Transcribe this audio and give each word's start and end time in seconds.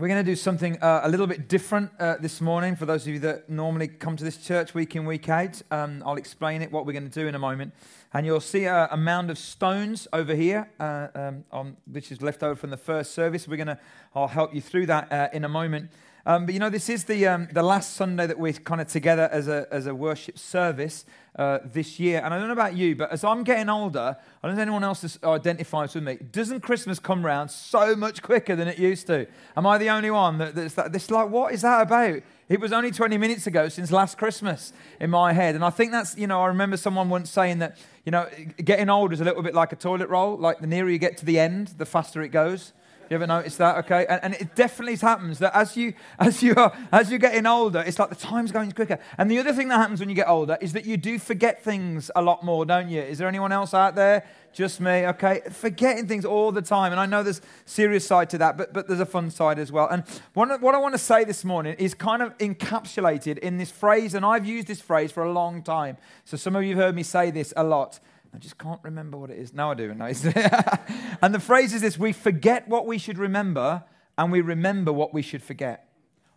We're 0.00 0.06
going 0.06 0.24
to 0.24 0.30
do 0.30 0.36
something 0.36 0.80
uh, 0.80 1.00
a 1.02 1.08
little 1.08 1.26
bit 1.26 1.48
different 1.48 1.90
uh, 1.98 2.18
this 2.20 2.40
morning 2.40 2.76
for 2.76 2.86
those 2.86 3.04
of 3.04 3.14
you 3.14 3.18
that 3.18 3.50
normally 3.50 3.88
come 3.88 4.16
to 4.16 4.22
this 4.22 4.36
church 4.36 4.72
week 4.72 4.94
in, 4.94 5.04
week 5.04 5.28
out. 5.28 5.60
Um, 5.72 6.04
I'll 6.06 6.14
explain 6.14 6.62
it, 6.62 6.70
what 6.70 6.86
we're 6.86 6.92
going 6.92 7.10
to 7.10 7.20
do 7.20 7.26
in 7.26 7.34
a 7.34 7.38
moment. 7.40 7.74
And 8.14 8.24
you'll 8.24 8.40
see 8.40 8.66
a, 8.66 8.86
a 8.92 8.96
mound 8.96 9.28
of 9.28 9.38
stones 9.38 10.06
over 10.12 10.36
here, 10.36 10.70
uh, 10.78 11.08
um, 11.16 11.44
on, 11.50 11.78
which 11.90 12.12
is 12.12 12.22
left 12.22 12.44
over 12.44 12.54
from 12.54 12.70
the 12.70 12.76
first 12.76 13.12
service. 13.12 13.48
We're 13.48 13.56
going 13.56 13.66
to, 13.66 13.78
I'll 14.14 14.28
help 14.28 14.54
you 14.54 14.60
through 14.60 14.86
that 14.86 15.12
uh, 15.12 15.30
in 15.32 15.44
a 15.44 15.48
moment. 15.48 15.90
Um, 16.26 16.44
but 16.46 16.54
you 16.54 16.60
know, 16.60 16.70
this 16.70 16.88
is 16.88 17.04
the, 17.04 17.26
um, 17.26 17.48
the 17.52 17.62
last 17.62 17.94
Sunday 17.94 18.26
that 18.26 18.38
we're 18.38 18.52
kind 18.52 18.80
of 18.80 18.88
together 18.88 19.28
as 19.32 19.48
a, 19.48 19.66
as 19.70 19.86
a 19.86 19.94
worship 19.94 20.38
service 20.38 21.04
uh, 21.38 21.60
this 21.64 22.00
year. 22.00 22.20
And 22.22 22.34
I 22.34 22.38
don't 22.38 22.48
know 22.48 22.52
about 22.52 22.76
you, 22.76 22.96
but 22.96 23.10
as 23.10 23.22
I'm 23.22 23.44
getting 23.44 23.68
older, 23.68 24.16
I 24.42 24.46
don't 24.46 24.56
know 24.56 24.60
if 24.60 24.66
anyone 24.66 24.84
else 24.84 25.18
identifies 25.22 25.94
with 25.94 26.04
me. 26.04 26.18
Doesn't 26.32 26.60
Christmas 26.60 26.98
come 26.98 27.24
round 27.24 27.50
so 27.50 27.94
much 27.94 28.22
quicker 28.22 28.56
than 28.56 28.68
it 28.68 28.78
used 28.78 29.06
to? 29.06 29.26
Am 29.56 29.66
I 29.66 29.78
the 29.78 29.90
only 29.90 30.10
one 30.10 30.38
that, 30.38 30.54
that's 30.54 30.74
that, 30.74 30.92
this 30.92 31.10
like, 31.10 31.30
what 31.30 31.54
is 31.54 31.62
that 31.62 31.82
about? 31.82 32.22
It 32.48 32.60
was 32.60 32.72
only 32.72 32.90
20 32.90 33.18
minutes 33.18 33.46
ago 33.46 33.68
since 33.68 33.92
last 33.92 34.18
Christmas 34.18 34.72
in 35.00 35.10
my 35.10 35.32
head. 35.32 35.54
And 35.54 35.64
I 35.64 35.70
think 35.70 35.92
that's, 35.92 36.16
you 36.16 36.26
know, 36.26 36.40
I 36.42 36.46
remember 36.48 36.76
someone 36.76 37.08
once 37.08 37.30
saying 37.30 37.58
that, 37.58 37.76
you 38.04 38.10
know, 38.10 38.28
getting 38.64 38.88
old 38.88 39.12
is 39.12 39.20
a 39.20 39.24
little 39.24 39.42
bit 39.42 39.54
like 39.54 39.72
a 39.72 39.76
toilet 39.76 40.08
roll. 40.08 40.36
Like 40.36 40.60
the 40.60 40.66
nearer 40.66 40.90
you 40.90 40.98
get 40.98 41.18
to 41.18 41.24
the 41.24 41.38
end, 41.38 41.68
the 41.78 41.86
faster 41.86 42.22
it 42.22 42.30
goes. 42.30 42.72
You 43.10 43.14
ever 43.14 43.26
notice 43.26 43.56
that? 43.56 43.78
Okay, 43.84 44.04
and, 44.06 44.22
and, 44.22 44.34
it 44.34 44.54
definitely 44.54 44.96
happens 44.96 45.38
that 45.38 45.56
as 45.56 45.76
you 45.76 45.94
as 46.18 46.42
you 46.42 46.54
are 46.56 46.76
as 46.92 47.10
you're 47.10 47.18
getting 47.18 47.46
older, 47.46 47.82
it's 47.86 47.98
like 47.98 48.10
the 48.10 48.16
time's 48.16 48.52
going 48.52 48.72
quicker. 48.72 48.98
And 49.16 49.30
the 49.30 49.38
other 49.38 49.52
thing 49.52 49.68
that 49.68 49.78
happens 49.78 50.00
when 50.00 50.08
you 50.08 50.14
get 50.14 50.28
older 50.28 50.58
is 50.60 50.74
that 50.74 50.84
you 50.84 50.96
do 50.96 51.18
forget 51.18 51.64
things 51.64 52.10
a 52.14 52.22
lot 52.22 52.44
more, 52.44 52.66
don't 52.66 52.88
you? 52.88 53.00
Is 53.00 53.18
there 53.18 53.28
anyone 53.28 53.52
else 53.52 53.72
out 53.72 53.94
there? 53.94 54.26
Just 54.52 54.80
me, 54.80 55.06
okay? 55.06 55.42
Forgetting 55.50 56.08
things 56.08 56.24
all 56.24 56.52
the 56.52 56.62
time, 56.62 56.92
and 56.92 57.00
I 57.00 57.06
know 57.06 57.22
there's 57.22 57.40
serious 57.64 58.06
side 58.06 58.28
to 58.30 58.38
that, 58.38 58.56
but 58.58 58.72
but 58.74 58.88
there's 58.88 59.00
a 59.00 59.06
fun 59.06 59.30
side 59.30 59.58
as 59.58 59.72
well. 59.72 59.88
And 59.88 60.04
what 60.34 60.60
what 60.60 60.74
I 60.74 60.78
want 60.78 60.94
to 60.94 60.98
say 60.98 61.24
this 61.24 61.44
morning 61.44 61.76
is 61.78 61.94
kind 61.94 62.22
of 62.22 62.36
encapsulated 62.38 63.38
in 63.38 63.56
this 63.56 63.70
phrase, 63.70 64.14
and 64.14 64.24
I've 64.24 64.44
used 64.44 64.66
this 64.66 64.80
phrase 64.80 65.12
for 65.12 65.22
a 65.22 65.32
long 65.32 65.62
time. 65.62 65.96
So 66.24 66.36
some 66.36 66.54
of 66.56 66.62
you 66.62 66.76
have 66.76 66.84
heard 66.84 66.94
me 66.94 67.02
say 67.02 67.30
this 67.30 67.54
a 67.56 67.64
lot. 67.64 68.00
I 68.34 68.38
just 68.38 68.58
can't 68.58 68.80
remember 68.82 69.16
what 69.16 69.30
it 69.30 69.38
is. 69.38 69.52
Now 69.52 69.70
I 69.70 69.74
do. 69.74 69.90
And 71.22 71.34
the 71.34 71.40
phrase 71.40 71.72
is 71.72 71.80
this 71.80 71.98
we 71.98 72.12
forget 72.12 72.68
what 72.68 72.86
we 72.86 72.98
should 72.98 73.18
remember 73.18 73.84
and 74.16 74.30
we 74.30 74.40
remember 74.40 74.92
what 74.92 75.14
we 75.14 75.22
should 75.22 75.42
forget. 75.42 75.88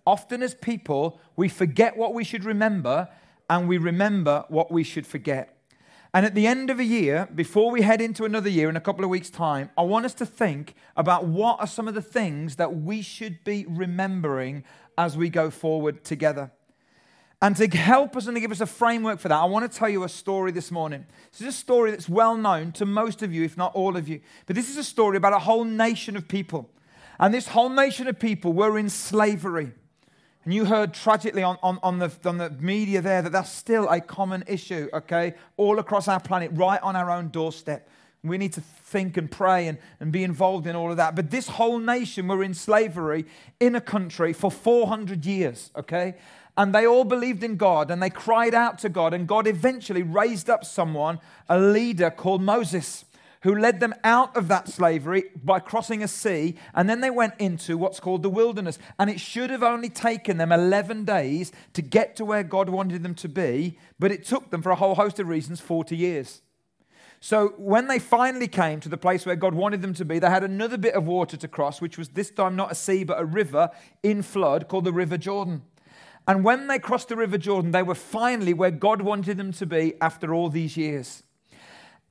Often, 0.06 0.42
as 0.42 0.56
people, 0.56 1.19
we 1.36 1.47
forget 1.47 1.95
what 1.95 2.14
we 2.14 2.23
should 2.23 2.44
remember 2.44 3.09
and 3.50 3.67
we 3.67 3.78
remember 3.78 4.45
what 4.47 4.72
we 4.72 4.84
should 4.84 5.06
forget. 5.06 5.58
And 6.14 6.25
at 6.25 6.36
the 6.36 6.47
end 6.47 6.69
of 6.69 6.80
a 6.80 6.84
year, 6.84 7.30
before 7.34 7.72
we 7.72 7.84
head 7.84 8.02
into 8.02 8.25
another 8.25 8.50
year 8.50 8.69
in 8.69 8.75
a 8.75 8.81
couple 8.81 9.03
of 9.03 9.09
weeks' 9.09 9.30
time, 9.30 9.69
I 9.78 9.84
want 9.84 10.06
us 10.06 10.14
to 10.16 10.25
think 10.25 10.75
about 10.97 11.25
what 11.25 11.59
are 11.59 11.67
some 11.67 11.88
of 11.88 11.94
the 11.94 12.02
things 12.02 12.58
that 12.58 12.75
we 12.75 13.02
should 13.02 13.44
be 13.44 13.66
remembering 13.67 14.64
as 14.97 15.16
we 15.16 15.30
go 15.30 15.50
forward 15.50 16.03
together. 16.03 16.52
And 17.44 17.56
to 17.56 17.67
help 17.67 18.16
us 18.16 18.28
and 18.28 18.36
to 18.36 18.42
give 18.42 18.52
us 18.52 18.61
a 18.61 18.67
framework 18.67 19.20
for 19.20 19.28
that, 19.28 19.39
I 19.39 19.45
want 19.45 19.70
to 19.70 19.78
tell 19.78 19.89
you 19.89 20.03
a 20.03 20.09
story 20.09 20.52
this 20.52 20.70
morning. 20.70 21.06
This 21.31 21.42
is 21.42 21.47
a 21.47 21.52
story 21.58 21.89
that's 21.89 22.08
well 22.08 22.38
known 22.38 22.72
to 22.73 22.86
most 22.86 23.23
of 23.23 23.34
you, 23.34 23.44
if 23.44 23.58
not 23.58 23.73
all 23.73 23.97
of 23.97 24.08
you. 24.08 24.22
But 24.45 24.56
this 24.56 24.70
is 24.70 24.78
a 24.78 24.84
story 24.84 25.17
about 25.17 25.34
a 25.34 25.39
whole 25.39 25.64
nation 25.64 26.16
of 26.16 26.28
people. 26.28 26.69
And 27.19 27.34
this 27.34 27.47
whole 27.47 27.69
nation 27.69 28.08
of 28.08 28.19
people 28.19 28.53
were 28.53 28.78
in 28.78 28.89
slavery. 28.89 29.72
And 30.44 30.53
you 30.53 30.66
heard 30.66 30.94
tragically 30.94 31.42
on, 31.42 31.58
on, 31.64 31.80
on, 31.81 31.97
the, 31.97 32.12
on 32.25 32.38
the 32.38 32.52
media 32.52 33.02
there 33.02 33.23
that 33.23 33.31
that's 33.31 33.52
still 33.52 33.88
a 33.89 34.02
common 34.02 34.44
issue, 34.47 34.89
okay? 34.94 35.34
All 35.58 35.80
across 35.80 36.08
our 36.08 36.19
planet, 36.19 36.52
right 36.53 36.81
on 36.81 36.95
our 36.95 37.09
own 37.09 37.30
doorstep. 37.30 37.88
We 38.23 38.38
need 38.38 38.53
to 38.53 38.62
think 38.62 39.17
and 39.17 39.31
pray 39.31 39.67
and, 39.67 39.80
and 40.00 40.12
be 40.12 40.23
involved 40.23 40.67
in 40.67 40.75
all 40.75 40.92
of 40.92 40.97
that. 40.97 41.16
But 41.16 41.31
this 41.31 41.47
whole 41.47 41.80
nation 41.80 42.28
were 42.28 42.44
in 42.44 42.53
slavery 42.53 43.25
in 43.59 43.75
a 43.75 43.81
country 43.81 44.31
for 44.31 44.52
400 44.52 45.25
years, 45.25 45.72
okay? 45.75 46.16
And 46.58 46.76
they 46.76 46.86
all 46.86 47.06
believed 47.06 47.44
in 47.44 47.56
God 47.56 47.90
and 47.90 48.02
they 48.02 48.10
cried 48.10 48.54
out 48.54 48.78
to 48.80 48.90
God. 48.90 49.14
And 49.14 49.28
God 49.28 49.48
eventually 49.48 50.04
raised 50.04 50.50
up 50.50 50.66
someone, 50.66 51.20
a 51.48 51.59
leader 51.59 52.09
called 52.09 52.42
Moses, 52.42 53.06
who 53.44 53.56
led 53.56 53.80
them 53.80 53.96
out 54.03 54.36
of 54.36 54.48
that 54.50 54.68
slavery 54.68 55.25
by 55.44 55.59
crossing 55.59 56.03
a 56.03 56.08
sea. 56.08 56.56
And 56.75 56.90
then 56.90 57.02
they 57.02 57.09
went 57.09 57.34
into 57.40 57.78
what's 57.78 58.00
called 58.00 58.22
the 58.22 58.30
wilderness. 58.30 58.78
And 59.00 59.09
it 59.09 59.20
should 59.20 59.50
have 59.50 59.64
only 59.64 59.90
taken 59.90 60.38
them 60.38 60.52
11 60.52 61.06
days 61.06 61.52
to 61.74 61.81
get 61.81 62.16
to 62.18 62.25
where 62.25 62.44
God 62.44 62.70
wanted 62.70 63.02
them 63.02 63.16
to 63.16 63.30
be, 63.30 63.78
but 63.98 64.12
it 64.12 64.25
took 64.25 64.52
them, 64.52 64.62
for 64.62 64.72
a 64.72 64.75
whole 64.75 64.96
host 64.96 65.20
of 65.20 65.28
reasons, 65.28 65.59
40 65.59 65.98
years. 65.98 66.42
So 67.24 67.50
when 67.58 67.88
they 67.88 68.00
finally 68.00 68.48
came 68.48 68.80
to 68.80 68.90
the 68.90 68.98
place 68.98 69.28
where 69.28 69.36
God 69.36 69.54
wanted 69.54 69.84
them 69.84 69.94
to 69.94 70.06
be, 70.06 70.18
they 70.18 70.30
had 70.30 70.44
another 70.44 70.78
bit 70.78 70.96
of 70.96 71.06
water 71.06 71.38
to 71.38 71.48
cross, 71.48 71.80
which 71.80 71.98
was 71.98 72.09
this 72.09 72.31
time 72.31 72.56
not 72.56 72.72
a 72.72 72.75
sea, 72.75 73.04
but 73.04 73.20
a 73.20 73.25
river 73.25 73.70
in 74.02 74.24
flood 74.24 74.68
called 74.68 74.86
the 74.86 74.92
River 74.92 75.18
Jordan. 75.18 75.62
And 76.28 76.44
when 76.44 76.68
they 76.68 76.80
crossed 76.80 77.09
the 77.09 77.16
River 77.16 77.38
Jordan, 77.38 77.72
they 77.72 77.84
were 77.84 77.96
finally 77.96 78.54
where 78.54 78.72
God 78.72 79.02
wanted 79.02 79.38
them 79.38 79.52
to 79.54 79.66
be 79.66 79.96
after 80.02 80.34
all 80.34 80.50
these 80.50 80.78
years. 80.78 81.24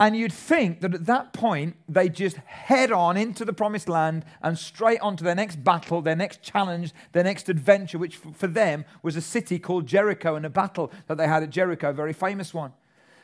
And 0.01 0.17
you'd 0.17 0.33
think 0.33 0.81
that 0.81 0.95
at 0.95 1.05
that 1.07 1.35
point, 1.35 1.77
they 1.87 2.09
just 2.09 2.39
head 2.39 2.91
on 2.91 3.19
into 3.19 3.45
the 3.45 3.53
promised 3.53 3.87
land 3.87 4.25
and 4.41 4.59
straight 4.59 5.01
on 5.01 5.15
to 5.19 5.25
their 5.25 5.35
next 5.35 5.63
battle, 5.63 6.01
their 6.01 6.17
next 6.17 6.41
challenge, 6.43 6.95
their 7.13 7.23
next 7.23 7.51
adventure, 7.51 7.99
which 7.99 8.17
for 8.17 8.47
them 8.47 8.87
was 9.03 9.15
a 9.15 9.21
city 9.21 9.59
called 9.59 9.87
Jericho 9.87 10.37
and 10.37 10.47
a 10.47 10.51
battle 10.51 10.91
that 11.07 11.19
they 11.19 11.29
had 11.29 11.43
at 11.43 11.51
Jericho, 11.51 11.91
a 11.91 11.93
very 11.93 12.15
famous 12.15 12.55
one. 12.55 12.73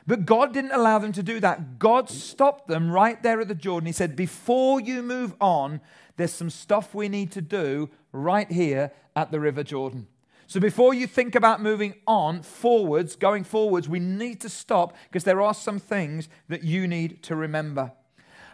But 0.06 0.26
God 0.26 0.52
didn't 0.52 0.72
allow 0.72 0.98
them 0.98 1.12
to 1.12 1.22
do 1.22 1.40
that. 1.40 1.78
God 1.78 2.10
stopped 2.10 2.68
them 2.68 2.90
right 2.90 3.20
there 3.22 3.40
at 3.40 3.48
the 3.48 3.54
Jordan. 3.54 3.86
He 3.86 3.92
said, 3.92 4.14
Before 4.14 4.78
you 4.78 5.02
move 5.02 5.34
on, 5.40 5.80
there's 6.18 6.32
some 6.32 6.50
stuff 6.50 6.94
we 6.94 7.08
need 7.08 7.32
to 7.32 7.40
do 7.40 7.88
right 8.12 8.52
here 8.52 8.92
at 9.16 9.32
the 9.32 9.40
River 9.40 9.64
Jordan. 9.64 10.08
So 10.46 10.60
before 10.60 10.94
you 10.94 11.06
think 11.06 11.34
about 11.34 11.60
moving 11.60 11.94
on 12.06 12.42
forwards, 12.42 13.16
going 13.16 13.42
forwards, 13.44 13.88
we 13.88 13.98
need 13.98 14.40
to 14.42 14.48
stop 14.48 14.96
because 15.10 15.24
there 15.24 15.40
are 15.40 15.54
some 15.54 15.78
things 15.78 16.28
that 16.48 16.62
you 16.62 16.86
need 16.86 17.22
to 17.24 17.34
remember. 17.34 17.92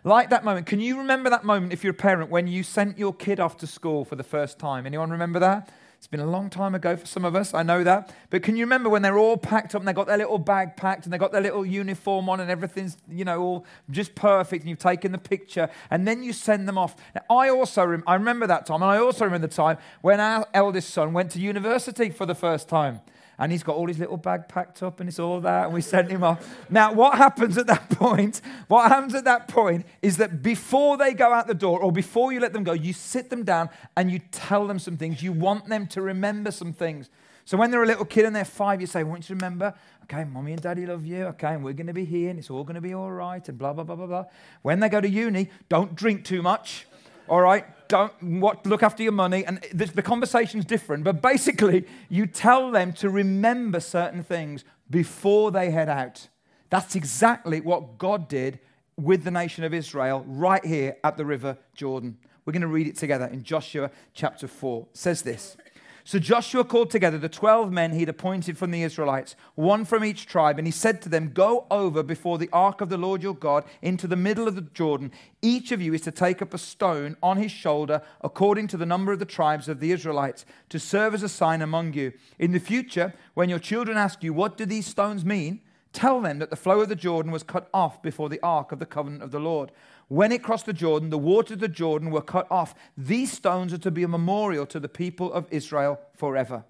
Like 0.05 0.31
that 0.31 0.45
moment. 0.45 0.67
Can 0.67 0.81
you 0.81 0.99
remember 0.99 1.31
that 1.31 1.45
moment 1.45 1.73
if 1.73 1.85
you're 1.85 1.93
a 1.93 1.95
parent 1.95 2.31
when 2.31 2.47
you 2.49 2.63
sent 2.63 2.99
your 2.99 3.15
kid 3.15 3.39
off 3.39 3.59
to 3.59 3.67
school 3.67 4.05
for 4.05 4.17
the 4.17 4.25
first 4.25 4.59
time? 4.59 4.87
Anyone 4.87 5.11
remember 5.11 5.39
that? 5.41 5.71
It's 6.03 6.09
been 6.09 6.19
a 6.19 6.27
long 6.27 6.51
time 6.51 6.75
ago 6.75 6.97
for 6.97 7.07
some 7.07 7.25
of 7.25 7.37
us, 7.37 7.55
I 7.55 7.63
know 7.63 7.85
that. 7.85 8.13
But 8.29 8.43
can 8.43 8.57
you 8.57 8.65
remember 8.65 8.89
when 8.89 9.03
they're 9.03 9.19
all 9.19 9.37
packed 9.37 9.73
up 9.77 9.83
and 9.83 9.87
they 9.87 9.93
got 9.93 10.09
their 10.09 10.19
little 10.19 10.37
bag 10.37 10.75
packed 10.75 11.05
and 11.05 11.13
they 11.13 11.17
got 11.17 11.31
their 11.31 11.41
little 11.41 11.65
uniform 11.65 12.29
on 12.29 12.41
and 12.41 12.51
everything's, 12.51 12.97
you 13.09 13.25
know, 13.25 13.41
all 13.41 13.67
just 13.89 14.17
perfect 14.17 14.63
and 14.63 14.69
you've 14.69 14.81
taken 14.81 15.13
the 15.13 15.19
picture 15.19 15.71
and 15.93 16.05
then 16.05 16.25
you 16.25 16.33
send 16.33 16.67
them 16.67 16.77
off. 16.77 16.97
Now, 17.15 17.23
I 17.31 17.51
also 17.51 17.85
rem- 17.85 18.03
I 18.05 18.15
remember 18.15 18.49
that 18.49 18.67
time 18.67 18.83
and 18.83 18.91
I 18.91 18.97
also 18.97 19.25
remember 19.25 19.47
the 19.47 19.55
time 19.55 19.79
when 20.01 20.19
our 20.19 20.45
eldest 20.53 20.91
son 20.91 21.13
went 21.13 21.31
to 21.31 21.41
university 21.41 22.11
for 22.11 22.27
the 22.27 22.35
first 22.35 22.69
time 22.69 23.01
and 23.43 23.51
he's 23.51 23.65
got 23.65 23.75
all 23.75 23.89
his 23.89 23.99
little 23.99 24.17
bag 24.17 24.47
packed 24.47 24.85
up 24.85 25.01
and 25.01 25.09
it's 25.09 25.19
all 25.19 25.41
that 25.41 25.65
and 25.65 25.75
we 25.75 25.81
sent 25.81 26.09
him 26.09 26.23
off. 26.23 26.57
Now 26.71 26.93
what 26.93 27.19
happens 27.19 27.59
at 27.59 27.67
that 27.67 27.91
point 27.99 28.41
what 28.69 28.89
happens 28.89 29.17
at 29.17 29.25
that 29.25 29.49
point 29.49 29.85
is 30.01 30.19
that 30.19 30.45
before 30.45 30.97
they 30.97 31.13
go 31.13 31.33
out 31.33 31.49
the 31.49 31.55
door 31.55 31.83
or 31.83 31.91
before 31.91 32.33
you 32.33 32.39
let 32.39 32.53
them 32.53 32.63
go 32.63 32.73
you 32.73 32.93
sit 32.93 33.31
them 33.31 33.43
down 33.43 33.69
and 33.97 34.13
you 34.13 34.21
tell 34.31 34.69
them 34.69 34.79
some 34.79 34.97
things. 34.97 35.25
You 35.25 35.33
want 35.33 35.67
them 35.67 35.89
to 35.89 36.01
remember 36.01 36.53
some 36.53 36.73
things. 36.73 37.11
So 37.45 37.57
when 37.57 37.73
they're 37.73 37.83
a 37.83 37.87
little 37.87 38.05
kid 38.05 38.27
and 38.27 38.37
they're 38.37 38.45
five 38.45 38.81
you 38.81 38.87
say 38.87 39.01
I 39.01 39.03
want 39.03 39.29
you 39.29 39.35
to 39.35 39.45
remember? 39.45 39.75
Okay 40.05 40.23
mommy 40.23 40.53
and 40.53 40.63
daddy 40.63 40.87
love 40.87 41.05
you. 41.05 41.25
Okay 41.25 41.55
and 41.55 41.65
we're 41.65 41.73
going 41.73 41.89
to 41.89 41.93
be 41.93 42.05
here 42.05 42.31
and 42.31 42.39
it's 42.39 42.49
all 42.49 42.63
going 42.63 42.77
to 42.77 42.81
be 42.81 42.95
all 42.95 43.11
right 43.11 43.47
and 43.49 43.59
blah 43.59 43.73
blah 43.73 43.83
blah 43.83 43.97
blah 43.97 44.07
blah. 44.07 44.25
When 44.63 44.79
they 44.79 44.89
go 44.89 45.01
to 45.01 45.09
uni 45.09 45.51
don't 45.69 45.97
drink 45.97 46.25
too 46.25 46.43
much 46.43 46.87
all 47.29 47.41
right 47.41 47.65
don't 47.93 48.41
what, 48.41 48.65
look 48.65 48.83
after 48.83 49.03
your 49.03 49.13
money. 49.13 49.45
And 49.45 49.63
the, 49.71 49.85
the 49.85 50.03
conversation's 50.03 50.65
different, 50.65 51.05
but 51.05 51.21
basically, 51.21 51.87
you 52.09 52.27
tell 52.27 52.71
them 52.71 52.95
to 52.95 53.11
remember 53.11 53.81
certain 53.81 54.25
things 54.25 54.65
before 54.89 55.51
they 55.51 55.71
head 55.71 55.91
out. 55.91 56.29
That's 56.71 56.97
exactly 56.97 57.61
what 57.61 57.99
God 57.99 58.29
did 58.29 58.61
with 58.97 59.25
the 59.25 59.31
nation 59.31 59.63
of 59.63 59.75
Israel 59.75 60.25
right 60.27 60.65
here 60.65 60.97
at 61.05 61.19
the 61.19 61.27
river 61.27 61.59
Jordan. 61.75 62.17
We're 62.47 62.55
going 62.55 62.63
to 62.63 62.67
read 62.67 62.87
it 62.87 62.97
together 62.97 63.27
in 63.27 63.43
Joshua 63.43 63.91
chapter 64.15 64.49
4. 64.49 64.87
It 64.91 64.97
says 64.97 65.21
this. 65.21 65.59
So 66.05 66.19
Joshua 66.19 66.65
called 66.65 66.91
together 66.91 67.17
the 67.17 67.29
12 67.29 67.71
men 67.71 67.93
he'd 67.93 68.09
appointed 68.09 68.59
from 68.59 68.73
the 68.73 68.83
Israelites, 68.83 69.37
one 69.55 69.85
from 69.85 70.05
each 70.05 70.27
tribe, 70.27 70.59
and 70.59 70.67
he 70.67 70.73
said 70.73 71.01
to 71.03 71.09
them, 71.09 71.31
Go 71.33 71.67
over 71.71 72.03
before 72.03 72.39
the 72.39 72.51
ark 72.53 72.81
of 72.81 72.89
the 72.89 72.97
Lord 72.97 73.23
your 73.23 73.35
God 73.35 73.65
into 73.81 74.09
the 74.09 74.17
middle 74.17 74.49
of 74.49 74.57
the 74.57 74.63
Jordan. 74.63 75.13
Each 75.43 75.71
of 75.71 75.81
you 75.81 75.95
is 75.95 76.01
to 76.03 76.11
take 76.11 76.43
up 76.43 76.53
a 76.53 76.59
stone 76.59 77.17
on 77.23 77.37
his 77.37 77.53
shoulder 77.53 78.03
according 78.21 78.67
to 78.69 78.77
the 78.77 78.87
number 78.87 79.13
of 79.13 79.21
the 79.21 79.25
tribes 79.25 79.69
of 79.69 79.79
the 79.79 79.93
Israelites 79.93 80.45
to 80.71 80.81
serve 80.81 81.15
as 81.15 81.23
a 81.23 81.29
sign 81.29 81.63
among 81.63 81.93
you. 81.93 82.13
In 82.39 82.51
the 82.53 82.59
future, 82.59 83.15
when 83.35 83.49
your 83.49 83.61
children 83.61 83.97
ask 83.97 84.25
you, 84.25 84.33
What 84.33 84.57
do 84.57 84.67
these 84.67 84.87
stones 84.87 85.25
mean? 85.25 85.61
Tell 85.93 86.21
them 86.21 86.39
that 86.39 86.51
the 86.51 86.57
flow 86.57 86.81
of 86.81 86.89
the 86.89 86.97
Jordan 86.97 87.31
was 87.31 87.43
cut 87.43 87.69
off 87.73 88.03
before 88.03 88.29
the 88.29 88.41
ark 88.43 88.73
of 88.73 88.79
the 88.79 88.87
covenant 88.87 89.23
of 89.23 89.31
the 89.31 89.39
Lord. 89.39 89.71
When 90.13 90.31
it 90.31 90.43
crossed 90.43 90.67
the 90.67 90.75
Jordan, 90.75 91.09
the 91.09 91.17
waters 91.17 91.53
of 91.53 91.61
the 91.61 91.69
Jordan 91.69 92.11
were 92.11 92.21
cut 92.21 92.47
off. 92.51 92.75
These 92.99 93.33
stones 93.33 93.73
are 93.73 93.79
to 93.79 93.91
be 93.91 94.03
a 94.03 94.09
memorial 94.09 94.67
to 94.67 94.79
the 94.79 94.87
people 94.87 95.33
of 95.33 95.47
Israel 95.51 95.99
forever. 96.15 96.67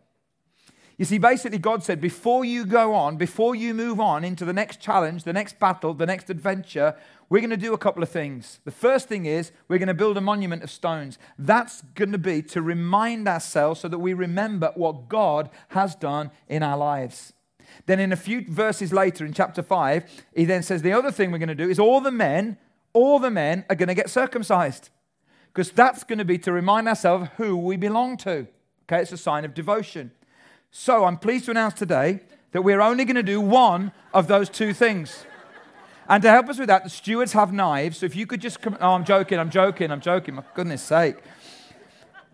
You 0.96 1.04
see, 1.04 1.18
basically, 1.18 1.58
God 1.58 1.82
said, 1.82 2.00
before 2.00 2.44
you 2.44 2.64
go 2.64 2.94
on, 2.94 3.16
before 3.16 3.56
you 3.56 3.74
move 3.74 3.98
on 3.98 4.22
into 4.22 4.44
the 4.44 4.52
next 4.52 4.80
challenge, 4.80 5.24
the 5.24 5.32
next 5.32 5.58
battle, 5.58 5.92
the 5.92 6.06
next 6.06 6.30
adventure, 6.30 6.94
we're 7.30 7.40
going 7.40 7.50
to 7.50 7.56
do 7.56 7.74
a 7.74 7.78
couple 7.78 8.04
of 8.04 8.10
things. 8.10 8.60
The 8.64 8.70
first 8.70 9.08
thing 9.08 9.26
is 9.26 9.50
we're 9.66 9.78
going 9.78 9.88
to 9.88 9.94
build 9.94 10.16
a 10.16 10.20
monument 10.20 10.62
of 10.62 10.70
stones. 10.70 11.18
That's 11.36 11.82
going 11.96 12.12
to 12.12 12.18
be 12.18 12.42
to 12.42 12.62
remind 12.62 13.26
ourselves 13.26 13.80
so 13.80 13.88
that 13.88 13.98
we 13.98 14.14
remember 14.14 14.70
what 14.76 15.08
God 15.08 15.50
has 15.70 15.96
done 15.96 16.30
in 16.46 16.62
our 16.62 16.78
lives. 16.78 17.32
Then, 17.86 17.98
in 17.98 18.12
a 18.12 18.16
few 18.16 18.44
verses 18.48 18.92
later 18.92 19.26
in 19.26 19.32
chapter 19.32 19.62
5, 19.62 20.24
he 20.36 20.44
then 20.44 20.62
says 20.62 20.82
the 20.82 20.92
other 20.92 21.10
thing 21.10 21.32
we're 21.32 21.38
going 21.38 21.48
to 21.48 21.56
do 21.56 21.68
is 21.68 21.80
all 21.80 22.00
the 22.00 22.12
men, 22.12 22.56
all 22.92 23.18
the 23.18 23.30
men 23.30 23.64
are 23.68 23.76
going 23.76 23.88
to 23.88 23.94
get 23.94 24.10
circumcised. 24.10 24.90
Because 25.52 25.70
that's 25.70 26.02
going 26.04 26.18
to 26.18 26.24
be 26.24 26.38
to 26.38 26.52
remind 26.52 26.88
ourselves 26.88 27.28
who 27.36 27.56
we 27.56 27.76
belong 27.76 28.16
to. 28.18 28.46
Okay, 28.84 29.02
it's 29.02 29.12
a 29.12 29.18
sign 29.18 29.44
of 29.44 29.54
devotion. 29.54 30.10
So 30.70 31.04
I'm 31.04 31.18
pleased 31.18 31.44
to 31.46 31.50
announce 31.50 31.74
today 31.74 32.20
that 32.52 32.62
we're 32.62 32.80
only 32.80 33.04
going 33.04 33.16
to 33.16 33.22
do 33.22 33.40
one 33.40 33.92
of 34.14 34.28
those 34.28 34.48
two 34.48 34.72
things. 34.72 35.26
And 36.08 36.22
to 36.22 36.30
help 36.30 36.48
us 36.48 36.58
with 36.58 36.68
that, 36.68 36.84
the 36.84 36.90
stewards 36.90 37.32
have 37.32 37.52
knives. 37.52 37.98
So 37.98 38.06
if 38.06 38.16
you 38.16 38.26
could 38.26 38.40
just 38.40 38.60
come. 38.60 38.76
Oh, 38.80 38.92
I'm 38.92 39.04
joking, 39.04 39.38
I'm 39.38 39.50
joking, 39.50 39.90
I'm 39.90 40.00
joking. 40.00 40.34
My 40.34 40.44
goodness 40.54 40.82
sake. 40.82 41.16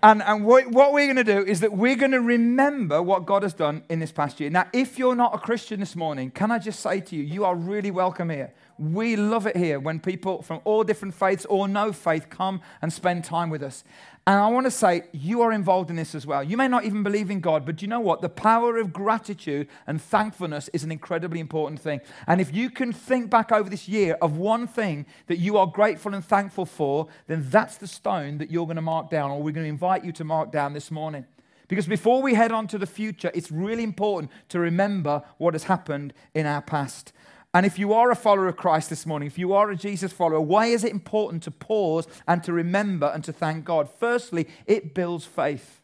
And, 0.01 0.23
and 0.23 0.45
what, 0.45 0.69
what 0.69 0.93
we're 0.93 1.13
going 1.13 1.17
to 1.17 1.25
do 1.25 1.45
is 1.45 1.59
that 1.61 1.73
we're 1.73 1.97
going 1.97 2.13
to 2.13 2.21
remember 2.21 3.03
what 3.03 3.27
God 3.27 3.43
has 3.43 3.53
done 3.53 3.83
in 3.89 3.99
this 3.99 4.13
past 4.13 4.39
year. 4.39 4.49
Now, 4.49 4.69
if 4.73 4.97
you're 4.97 5.17
not 5.17 5.35
a 5.35 5.39
Christian 5.39 5.81
this 5.81 5.97
morning, 5.97 6.31
can 6.31 6.53
I 6.53 6.61
just 6.61 6.81
say 6.81 7.01
to 7.01 7.17
you, 7.17 7.25
you 7.25 7.45
are 7.45 7.57
really 7.57 7.91
welcome 7.91 8.31
here. 8.31 8.53
We 8.79 9.17
love 9.17 9.47
it 9.47 9.57
here 9.57 9.81
when 9.81 9.99
people 9.99 10.43
from 10.43 10.61
all 10.65 10.85
different 10.85 11.15
faiths 11.15 11.45
or 11.47 11.67
no 11.67 11.93
faith 11.93 12.31
come 12.31 12.61
and 12.81 12.93
spend 12.93 13.25
time 13.25 13.51
with 13.51 13.63
us. 13.63 13.83
And 14.27 14.39
I 14.39 14.47
want 14.49 14.67
to 14.67 14.71
say, 14.71 15.05
you 15.13 15.41
are 15.41 15.53
involved 15.53 15.89
in 15.89 15.97
this 15.97 16.15
as 16.15 16.27
well. 16.27 16.45
You 16.45 16.59
may 16.59 16.69
not 16.69 16.85
even 16.85 17.03
believe 17.03 17.31
in 17.31 17.41
God, 17.41 17.65
but 17.65 17.81
you 17.81 17.89
know 17.89 17.99
what? 17.99 18.21
The 18.21 18.29
power 18.29 18.77
of 18.77 18.93
gratitude 18.93 19.69
and 19.87 20.01
thankfulness 20.01 20.69
is 20.75 20.85
an 20.85 20.93
incredibly 20.93 21.41
important 21.41 21.81
thing. 21.81 22.03
And 22.27 22.41
if 22.41 22.55
you 22.55 22.69
can 22.69 22.93
think 22.93 23.31
back 23.31 23.51
over 23.51 23.71
this 23.71 23.89
year 23.89 24.19
of 24.21 24.37
one 24.37 24.67
thing 24.67 25.07
that 25.29 25.39
you 25.39 25.57
are 25.57 25.67
grateful 25.67 26.15
and 26.15 26.23
thankful 26.23 26.67
for, 26.67 27.09
then 27.27 27.47
that's 27.49 27.79
the 27.79 27.87
stone 27.87 28.37
that 28.39 28.51
you're 28.51 28.67
going 28.67 28.77
to 28.77 28.83
mark 28.83 29.09
down, 29.09 29.31
or 29.31 29.43
we're 29.43 29.53
going 29.53 29.65
to 29.65 29.71
invite 29.71 30.05
you 30.05 30.13
to 30.13 30.25
mark 30.25 30.53
down 30.53 30.75
this 30.75 30.91
morning. 30.91 31.25
Because 31.67 31.87
before 31.87 32.21
we 32.21 32.35
head 32.35 32.53
on 32.53 32.67
to 32.69 32.79
the 32.79 32.87
future, 32.87 33.31
it's 33.35 33.51
really 33.51 33.83
important 33.83 34.31
to 34.51 34.59
remember 34.59 35.23
what 35.39 35.55
has 35.55 35.65
happened 35.65 36.13
in 36.35 36.47
our 36.47 36.63
past. 36.63 37.13
And 37.55 37.65
if 37.65 37.79
you 37.79 37.95
are 37.95 38.11
a 38.11 38.17
follower 38.17 38.49
of 38.49 38.57
Christ 38.57 38.91
this 38.91 39.07
morning, 39.07 39.27
if 39.27 39.39
you 39.39 39.55
are 39.55 39.71
a 39.71 39.77
Jesus 39.77 40.13
follower, 40.13 40.41
why 40.41 40.67
is 40.67 40.85
it 40.85 40.93
important 40.93 41.43
to 41.45 41.51
pause 41.51 42.07
and 42.27 42.45
to 42.45 42.53
remember 42.53 43.11
and 43.15 43.25
to 43.25 43.33
thank 43.33 43.65
God? 43.65 43.89
Firstly, 43.99 44.47
it 44.67 44.95
builds 44.95 45.25
faith. 45.25 45.81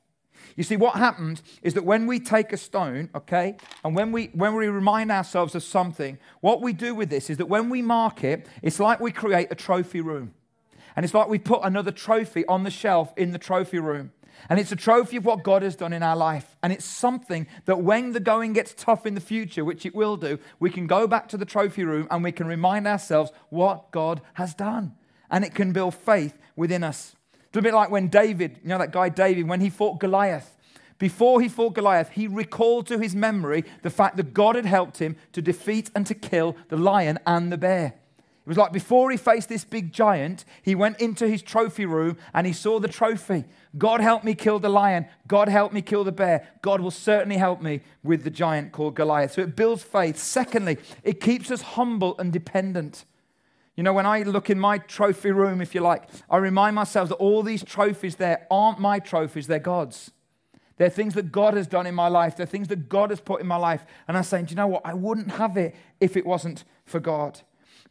You 0.56 0.62
see, 0.62 0.76
what 0.76 0.96
happens 0.96 1.42
is 1.62 1.74
that 1.74 1.84
when 1.84 2.06
we 2.06 2.20
take 2.20 2.52
a 2.52 2.56
stone, 2.56 3.08
okay, 3.14 3.56
and 3.82 3.96
when 3.96 4.12
we 4.12 4.26
when 4.34 4.54
we 4.54 4.68
remind 4.68 5.10
ourselves 5.10 5.54
of 5.54 5.62
something, 5.62 6.18
what 6.42 6.60
we 6.60 6.72
do 6.72 6.94
with 6.94 7.10
this 7.10 7.30
is 7.30 7.38
that 7.38 7.46
when 7.46 7.70
we 7.70 7.82
mark 7.82 8.22
it, 8.22 8.46
it's 8.62 8.78
like 8.78 9.00
we 9.00 9.10
create 9.10 9.48
a 9.50 9.54
trophy 9.54 10.00
room. 10.00 10.34
And 10.96 11.02
it's 11.02 11.14
like 11.14 11.28
we 11.28 11.38
put 11.38 11.60
another 11.64 11.90
trophy 11.90 12.46
on 12.46 12.62
the 12.62 12.70
shelf 12.70 13.12
in 13.16 13.32
the 13.32 13.38
trophy 13.38 13.80
room. 13.80 14.12
And 14.48 14.60
it's 14.60 14.72
a 14.72 14.76
trophy 14.76 15.16
of 15.16 15.24
what 15.24 15.42
God 15.42 15.62
has 15.62 15.76
done 15.76 15.92
in 15.92 16.02
our 16.02 16.16
life. 16.16 16.56
And 16.62 16.72
it's 16.72 16.84
something 16.84 17.46
that 17.64 17.82
when 17.82 18.12
the 18.12 18.20
going 18.20 18.52
gets 18.52 18.74
tough 18.74 19.06
in 19.06 19.14
the 19.14 19.20
future, 19.20 19.64
which 19.64 19.86
it 19.86 19.94
will 19.94 20.16
do, 20.16 20.38
we 20.60 20.70
can 20.70 20.86
go 20.86 21.06
back 21.06 21.28
to 21.28 21.36
the 21.36 21.44
trophy 21.44 21.84
room 21.84 22.08
and 22.10 22.22
we 22.22 22.32
can 22.32 22.46
remind 22.46 22.86
ourselves 22.86 23.30
what 23.48 23.90
God 23.90 24.20
has 24.34 24.54
done. 24.54 24.94
And 25.30 25.44
it 25.44 25.54
can 25.54 25.72
build 25.72 25.94
faith 25.94 26.38
within 26.56 26.84
us. 26.84 27.16
It's 27.48 27.58
a 27.58 27.62
bit 27.62 27.74
like 27.74 27.90
when 27.90 28.08
David, 28.08 28.58
you 28.62 28.68
know, 28.68 28.78
that 28.78 28.92
guy 28.92 29.08
David, 29.08 29.48
when 29.48 29.60
he 29.60 29.70
fought 29.70 30.00
Goliath. 30.00 30.56
Before 30.98 31.40
he 31.40 31.48
fought 31.48 31.74
Goliath, 31.74 32.10
he 32.10 32.28
recalled 32.28 32.86
to 32.86 32.98
his 32.98 33.14
memory 33.14 33.64
the 33.82 33.90
fact 33.90 34.16
that 34.16 34.32
God 34.32 34.54
had 34.54 34.66
helped 34.66 34.98
him 34.98 35.16
to 35.32 35.42
defeat 35.42 35.90
and 35.94 36.06
to 36.06 36.14
kill 36.14 36.56
the 36.68 36.76
lion 36.76 37.18
and 37.26 37.52
the 37.52 37.58
bear. 37.58 37.94
It 38.44 38.48
was 38.48 38.58
like 38.58 38.72
before 38.72 39.10
he 39.10 39.16
faced 39.16 39.48
this 39.48 39.64
big 39.64 39.90
giant, 39.90 40.44
he 40.60 40.74
went 40.74 41.00
into 41.00 41.26
his 41.26 41.40
trophy 41.40 41.86
room 41.86 42.18
and 42.34 42.46
he 42.46 42.52
saw 42.52 42.78
the 42.78 42.88
trophy. 42.88 43.44
God 43.78 44.02
help 44.02 44.22
me 44.22 44.34
kill 44.34 44.58
the 44.58 44.68
lion. 44.68 45.06
God 45.26 45.48
help 45.48 45.72
me 45.72 45.80
kill 45.80 46.04
the 46.04 46.12
bear. 46.12 46.46
God 46.60 46.82
will 46.82 46.90
certainly 46.90 47.38
help 47.38 47.62
me 47.62 47.80
with 48.02 48.22
the 48.22 48.30
giant 48.30 48.72
called 48.72 48.96
Goliath. 48.96 49.32
So 49.32 49.40
it 49.40 49.56
builds 49.56 49.82
faith. 49.82 50.18
Secondly, 50.18 50.76
it 51.02 51.22
keeps 51.22 51.50
us 51.50 51.62
humble 51.62 52.18
and 52.18 52.30
dependent. 52.30 53.06
You 53.76 53.82
know, 53.82 53.94
when 53.94 54.04
I 54.04 54.22
look 54.24 54.50
in 54.50 54.60
my 54.60 54.76
trophy 54.76 55.30
room, 55.30 55.62
if 55.62 55.74
you 55.74 55.80
like, 55.80 56.08
I 56.28 56.36
remind 56.36 56.76
myself 56.76 57.08
that 57.08 57.16
all 57.16 57.42
these 57.42 57.64
trophies 57.64 58.16
there 58.16 58.46
aren't 58.50 58.78
my 58.78 58.98
trophies, 58.98 59.46
they're 59.46 59.58
God's. 59.58 60.10
They're 60.76 60.90
things 60.90 61.14
that 61.14 61.32
God 61.32 61.54
has 61.54 61.66
done 61.66 61.86
in 61.86 61.94
my 61.94 62.08
life. 62.08 62.36
They're 62.36 62.46
things 62.46 62.68
that 62.68 62.90
God 62.90 63.08
has 63.08 63.20
put 63.20 63.40
in 63.40 63.46
my 63.46 63.56
life. 63.56 63.86
And 64.06 64.18
I'm 64.18 64.24
saying, 64.24 64.46
do 64.46 64.50
you 64.50 64.56
know 64.56 64.66
what? 64.66 64.84
I 64.84 64.92
wouldn't 64.92 65.30
have 65.32 65.56
it 65.56 65.74
if 66.00 66.16
it 66.16 66.26
wasn't 66.26 66.64
for 66.84 67.00
God. 67.00 67.40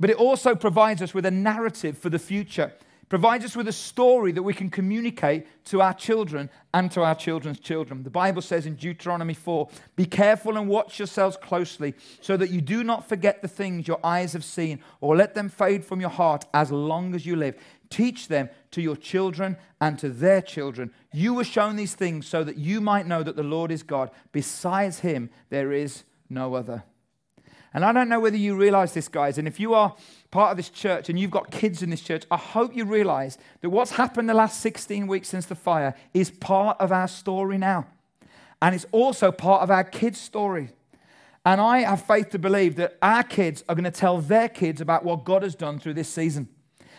But 0.03 0.09
it 0.09 0.17
also 0.17 0.53
provides 0.53 1.01
us 1.01 1.13
with 1.13 1.25
a 1.25 1.31
narrative 1.31 1.97
for 1.97 2.09
the 2.09 2.19
future, 2.19 2.73
provides 3.07 3.45
us 3.45 3.55
with 3.55 3.69
a 3.69 3.71
story 3.71 4.33
that 4.33 4.43
we 4.43 4.53
can 4.53 4.69
communicate 4.69 5.47
to 5.67 5.81
our 5.81 5.93
children 5.93 6.49
and 6.73 6.91
to 6.91 7.03
our 7.03 7.15
children's 7.15 7.61
children. 7.61 8.03
The 8.03 8.09
Bible 8.09 8.41
says 8.41 8.65
in 8.65 8.75
Deuteronomy 8.75 9.33
4 9.33 9.69
Be 9.95 10.05
careful 10.05 10.57
and 10.57 10.67
watch 10.67 10.99
yourselves 10.99 11.37
closely, 11.37 11.93
so 12.19 12.35
that 12.35 12.49
you 12.49 12.59
do 12.59 12.83
not 12.83 13.07
forget 13.07 13.41
the 13.41 13.47
things 13.47 13.87
your 13.87 14.01
eyes 14.03 14.33
have 14.33 14.43
seen, 14.43 14.81
or 14.99 15.15
let 15.15 15.35
them 15.35 15.47
fade 15.47 15.85
from 15.85 16.01
your 16.01 16.09
heart 16.09 16.43
as 16.53 16.69
long 16.69 17.15
as 17.15 17.25
you 17.25 17.37
live. 17.37 17.55
Teach 17.89 18.27
them 18.27 18.49
to 18.71 18.81
your 18.81 18.97
children 18.97 19.55
and 19.79 19.97
to 19.99 20.09
their 20.09 20.41
children. 20.41 20.91
You 21.13 21.33
were 21.33 21.45
shown 21.45 21.77
these 21.77 21.95
things 21.95 22.27
so 22.27 22.43
that 22.43 22.57
you 22.57 22.81
might 22.81 23.07
know 23.07 23.23
that 23.23 23.37
the 23.37 23.41
Lord 23.41 23.71
is 23.71 23.83
God. 23.83 24.11
Besides 24.33 24.99
him, 24.99 25.29
there 25.49 25.71
is 25.71 26.03
no 26.29 26.55
other. 26.55 26.83
And 27.73 27.83
I 27.83 27.91
don't 27.91 28.09
know 28.09 28.19
whether 28.19 28.37
you 28.37 28.55
realize 28.55 28.93
this, 28.93 29.07
guys. 29.07 29.37
And 29.37 29.47
if 29.47 29.59
you 29.59 29.73
are 29.73 29.95
part 30.29 30.51
of 30.51 30.57
this 30.57 30.69
church 30.69 31.09
and 31.09 31.19
you've 31.19 31.31
got 31.31 31.49
kids 31.49 31.81
in 31.81 31.89
this 31.89 32.01
church, 32.01 32.23
I 32.29 32.37
hope 32.37 32.75
you 32.75 32.85
realize 32.85 33.37
that 33.61 33.69
what's 33.71 33.91
happened 33.91 34.29
the 34.29 34.35
last 34.35 34.61
16 34.61 35.07
weeks 35.07 35.27
since 35.27 35.47
the 35.47 35.55
fire 35.55 35.95
is 36.13 36.29
part 36.29 36.77
of 36.79 36.91
our 36.91 37.07
story 37.07 37.57
now. 37.57 37.87
And 38.61 38.75
it's 38.75 38.85
also 38.91 39.31
part 39.31 39.63
of 39.63 39.71
our 39.71 39.83
kids' 39.83 40.19
story. 40.19 40.69
And 41.45 41.59
I 41.59 41.79
have 41.79 42.05
faith 42.05 42.29
to 42.29 42.39
believe 42.39 42.75
that 42.77 42.97
our 43.01 43.23
kids 43.23 43.63
are 43.67 43.75
going 43.75 43.83
to 43.83 43.91
tell 43.91 44.21
their 44.21 44.47
kids 44.47 44.79
about 44.79 45.03
what 45.03 45.25
God 45.25 45.43
has 45.43 45.55
done 45.55 45.79
through 45.79 45.95
this 45.95 46.07
season. 46.07 46.47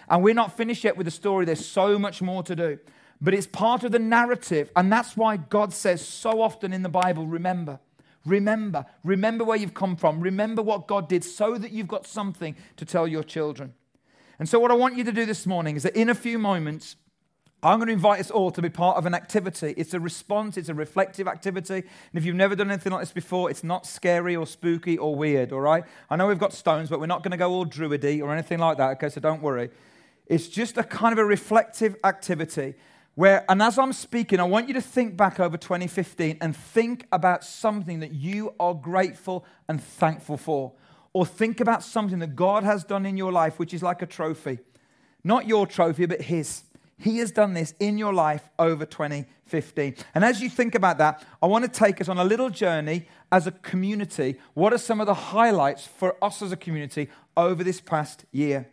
And 0.09 0.23
we're 0.23 0.35
not 0.35 0.56
finished 0.56 0.85
yet 0.85 0.97
with 0.97 1.06
the 1.06 1.11
story, 1.11 1.47
there's 1.47 1.65
so 1.65 1.99
much 1.99 2.21
more 2.21 2.43
to 2.43 2.55
do. 2.55 2.79
But 3.21 3.32
it's 3.32 3.47
part 3.47 3.85
of 3.85 3.93
the 3.93 3.99
narrative. 3.99 4.71
And 4.76 4.93
that's 4.93 5.17
why 5.17 5.38
God 5.38 5.73
says 5.73 6.06
so 6.06 6.43
often 6.43 6.73
in 6.73 6.82
the 6.82 6.88
Bible 6.88 7.26
remember. 7.26 7.79
Remember, 8.25 8.87
remember 9.03 9.44
where 9.44 9.56
you've 9.56 9.75
come 9.75 9.97
from. 9.97 10.21
Remember 10.21 10.62
what 10.62 10.87
God 10.87 11.09
did 11.09 11.25
so 11.25 11.59
that 11.59 11.73
you've 11.73 11.88
got 11.88 12.06
something 12.06 12.56
to 12.76 12.85
tell 12.85 13.06
your 13.06 13.23
children. 13.23 13.75
And 14.38 14.49
so, 14.49 14.59
what 14.59 14.71
I 14.71 14.75
want 14.75 14.97
you 14.97 15.05
to 15.05 15.12
do 15.12 15.26
this 15.26 15.47
morning 15.47 15.76
is 15.76 15.82
that 15.85 15.94
in 15.94 16.09
a 16.09 16.15
few 16.15 16.38
moments, 16.38 16.97
I'm 17.62 17.79
going 17.79 17.87
to 17.87 17.94
invite 17.94 18.21
us 18.21 18.31
all 18.31 18.50
to 18.50 18.61
be 18.61 18.69
part 18.69 18.99
of 18.99 19.06
an 19.06 19.15
activity. 19.15 19.73
It's 19.76 19.94
a 19.94 20.00
response, 20.00 20.59
it's 20.59 20.69
a 20.69 20.75
reflective 20.75 21.26
activity. 21.26 21.76
And 21.76 21.85
if 22.12 22.25
you've 22.25 22.37
never 22.37 22.54
done 22.54 22.71
anything 22.71 22.93
like 22.93 23.00
this 23.00 23.12
before, 23.12 23.50
it's 23.50 23.64
not 23.64 23.87
scary 23.87 24.37
or 24.37 24.47
spooky 24.47 24.99
or 24.99 25.16
weird, 25.16 25.50
all 25.50 25.62
right? 25.62 25.85
I 26.11 26.16
know 26.16 26.26
we've 26.26 26.38
got 26.38 26.52
stones, 26.52 26.90
but 26.90 27.00
we're 27.00 27.07
not 27.07 27.23
going 27.23 27.31
to 27.31 27.38
go 27.38 27.50
all 27.50 27.64
druidy 27.64 28.21
or 28.21 28.33
anything 28.33 28.59
like 28.59 28.76
that, 28.76 28.90
okay? 28.93 29.09
So 29.09 29.21
don't 29.21 29.40
worry. 29.40 29.71
It's 30.26 30.49
just 30.49 30.76
a 30.76 30.83
kind 30.83 31.14
of 31.14 31.19
a 31.19 31.25
reflective 31.25 31.97
activity 32.04 32.75
where, 33.14 33.44
and 33.49 33.62
as 33.62 33.78
I'm 33.78 33.92
speaking, 33.92 34.40
I 34.40 34.44
want 34.44 34.66
you 34.66 34.75
to 34.75 34.80
think 34.80 35.16
back 35.16 35.38
over 35.38 35.56
2015 35.56 36.38
and 36.40 36.56
think 36.56 37.06
about 37.12 37.44
something 37.44 38.00
that 38.00 38.12
you 38.12 38.54
are 38.59 38.75
grateful 38.75 39.44
and 39.68 39.83
thankful 39.83 40.37
for. 40.37 40.73
Or 41.12 41.25
think 41.25 41.61
about 41.61 41.85
something 41.85 42.18
that 42.18 42.35
God 42.35 42.64
has 42.64 42.83
done 42.83 43.06
in 43.06 43.16
your 43.16 43.30
life, 43.30 43.59
which 43.59 43.73
is 43.73 43.85
like 43.85 44.02
a 44.02 44.06
trophy. 44.06 44.59
Not 45.23 45.47
your 45.47 45.66
trophy, 45.66 46.06
but 46.06 46.23
His. 46.23 46.64
He 46.99 47.18
has 47.18 47.30
done 47.30 47.54
this 47.54 47.75
in 47.78 47.99
your 47.99 48.12
life 48.12 48.50
over 48.59 48.85
2015. 48.85 49.94
And 50.14 50.25
as 50.25 50.40
you 50.40 50.50
think 50.50 50.75
about 50.75 50.99
that, 50.99 51.25
I 51.40 51.47
want 51.47 51.64
to 51.64 51.71
take 51.71 52.00
us 52.00 52.09
on 52.09 52.18
a 52.18 52.25
little 52.25 52.50
journey 52.50 53.06
as 53.30 53.47
a 53.47 53.52
community. 53.52 54.37
What 54.54 54.73
are 54.73 54.78
some 54.78 55.00
of 55.00 55.06
the 55.06 55.14
highlights 55.14 55.87
for 55.87 56.16
us 56.23 56.42
as 56.42 56.50
a 56.50 56.56
community 56.56 57.09
over 57.37 57.62
this 57.62 57.80
past 57.80 58.25
year? 58.33 58.68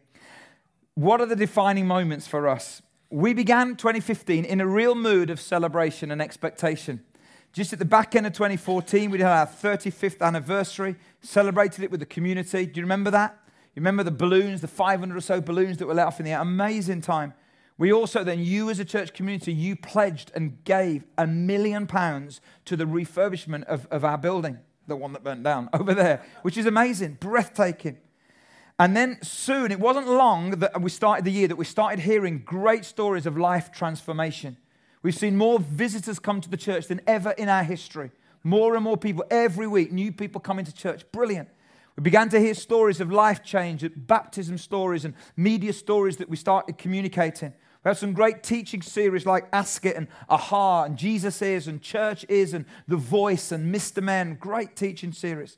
What 0.95 1.21
are 1.21 1.25
the 1.25 1.35
defining 1.35 1.85
moments 1.85 2.27
for 2.27 2.47
us? 2.47 2.81
We 3.11 3.33
began 3.33 3.75
2015 3.75 4.45
in 4.45 4.61
a 4.61 4.65
real 4.65 4.95
mood 4.95 5.29
of 5.29 5.39
celebration 5.39 6.11
and 6.11 6.21
expectation. 6.21 7.03
Just 7.51 7.73
at 7.73 7.79
the 7.79 7.85
back 7.85 8.15
end 8.15 8.25
of 8.25 8.31
2014, 8.31 9.11
we 9.11 9.19
had 9.19 9.27
our 9.27 9.45
35th 9.45 10.21
anniversary, 10.21 10.95
celebrated 11.19 11.83
it 11.83 11.91
with 11.91 11.99
the 11.99 12.05
community. 12.05 12.65
Do 12.65 12.79
you 12.79 12.85
remember 12.85 13.11
that? 13.11 13.37
You 13.75 13.81
remember 13.81 14.03
the 14.03 14.11
balloons, 14.11 14.61
the 14.61 14.69
500 14.69 15.15
or 15.15 15.21
so 15.21 15.41
balloons 15.41 15.77
that 15.77 15.87
were 15.87 15.93
let 15.93 16.07
off 16.07 16.21
in 16.21 16.25
the 16.25 16.31
air? 16.31 16.39
Amazing 16.39 17.01
time. 17.01 17.33
We 17.77 17.91
also, 17.91 18.23
then, 18.23 18.39
you 18.39 18.69
as 18.69 18.79
a 18.79 18.85
church 18.85 19.13
community, 19.13 19.51
you 19.51 19.75
pledged 19.75 20.31
and 20.33 20.63
gave 20.63 21.03
a 21.17 21.27
million 21.27 21.87
pounds 21.87 22.39
to 22.65 22.77
the 22.77 22.85
refurbishment 22.85 23.65
of, 23.65 23.87
of 23.87 24.05
our 24.05 24.17
building, 24.17 24.59
the 24.87 24.95
one 24.95 25.11
that 25.13 25.23
burnt 25.23 25.43
down 25.43 25.69
over 25.73 25.93
there, 25.93 26.23
which 26.43 26.57
is 26.57 26.65
amazing, 26.65 27.17
breathtaking. 27.19 27.97
And 28.81 28.97
then 28.97 29.19
soon, 29.21 29.71
it 29.71 29.79
wasn't 29.79 30.07
long 30.07 30.49
that 30.57 30.81
we 30.81 30.89
started 30.89 31.23
the 31.23 31.31
year 31.31 31.47
that 31.47 31.55
we 31.55 31.65
started 31.65 31.99
hearing 31.99 32.41
great 32.43 32.83
stories 32.83 33.27
of 33.27 33.37
life 33.37 33.71
transformation. 33.71 34.57
We've 35.03 35.13
seen 35.13 35.37
more 35.37 35.59
visitors 35.59 36.17
come 36.17 36.41
to 36.41 36.49
the 36.49 36.57
church 36.57 36.87
than 36.87 36.99
ever 37.05 37.29
in 37.29 37.47
our 37.47 37.61
history. 37.61 38.09
More 38.43 38.73
and 38.73 38.83
more 38.83 38.97
people 38.97 39.23
every 39.29 39.67
week, 39.67 39.91
new 39.91 40.11
people 40.11 40.41
coming 40.41 40.65
to 40.65 40.73
church. 40.73 41.03
Brilliant. 41.11 41.49
We 41.95 42.01
began 42.01 42.29
to 42.29 42.39
hear 42.39 42.55
stories 42.55 42.99
of 42.99 43.11
life 43.11 43.43
change, 43.43 43.87
baptism 43.95 44.57
stories, 44.57 45.05
and 45.05 45.13
media 45.37 45.73
stories 45.73 46.17
that 46.17 46.27
we 46.27 46.35
started 46.35 46.79
communicating. 46.79 47.53
We 47.83 47.89
have 47.89 47.99
some 47.99 48.13
great 48.13 48.41
teaching 48.41 48.81
series 48.81 49.27
like 49.27 49.47
Ask 49.53 49.85
It 49.85 49.95
and 49.95 50.07
Aha 50.27 50.85
and 50.85 50.97
Jesus 50.97 51.43
Is 51.43 51.67
and 51.67 51.83
Church 51.83 52.25
Is 52.27 52.55
and 52.55 52.65
The 52.87 52.97
Voice 52.97 53.51
and 53.51 53.71
Mr. 53.71 54.01
Men. 54.01 54.37
Great 54.39 54.75
teaching 54.75 55.11
series. 55.11 55.57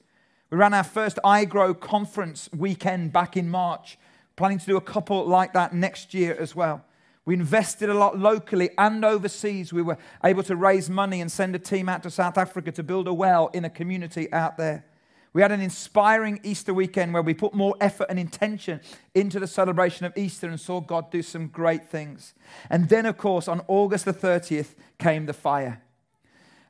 We 0.53 0.59
ran 0.59 0.75
our 0.75 0.83
first 0.83 1.17
iGrow 1.25 1.79
conference 1.79 2.47
weekend 2.55 3.11
back 3.11 3.35
in 3.35 3.49
March, 3.49 3.97
planning 4.35 4.59
to 4.59 4.65
do 4.67 4.77
a 4.77 4.81
couple 4.81 5.25
like 5.25 5.53
that 5.53 5.73
next 5.73 6.13
year 6.13 6.37
as 6.39 6.55
well. 6.55 6.85
We 7.25 7.33
invested 7.33 7.89
a 7.89 7.95
lot 7.95 8.19
locally 8.19 8.69
and 8.77 9.03
overseas. 9.03 9.73
We 9.73 9.81
were 9.81 9.97
able 10.23 10.43
to 10.43 10.55
raise 10.55 10.91
money 10.91 11.21
and 11.21 11.31
send 11.31 11.55
a 11.55 11.59
team 11.59 11.89
out 11.89 12.03
to 12.03 12.11
South 12.11 12.37
Africa 12.37 12.71
to 12.73 12.83
build 12.83 13.07
a 13.07 13.13
well 13.15 13.47
in 13.47 13.65
a 13.65 13.69
community 13.71 14.31
out 14.31 14.57
there. 14.57 14.85
We 15.33 15.41
had 15.41 15.51
an 15.51 15.59
inspiring 15.59 16.39
Easter 16.43 16.71
weekend 16.71 17.15
where 17.15 17.23
we 17.23 17.33
put 17.33 17.55
more 17.55 17.75
effort 17.81 18.05
and 18.11 18.19
intention 18.19 18.79
into 19.15 19.39
the 19.39 19.47
celebration 19.47 20.05
of 20.05 20.15
Easter 20.15 20.47
and 20.47 20.59
saw 20.59 20.81
God 20.81 21.09
do 21.09 21.23
some 21.23 21.47
great 21.47 21.89
things. 21.89 22.35
And 22.69 22.89
then, 22.89 23.07
of 23.07 23.17
course, 23.17 23.47
on 23.47 23.63
August 23.67 24.05
the 24.05 24.13
30th 24.13 24.75
came 24.99 25.25
the 25.25 25.33
fire. 25.33 25.81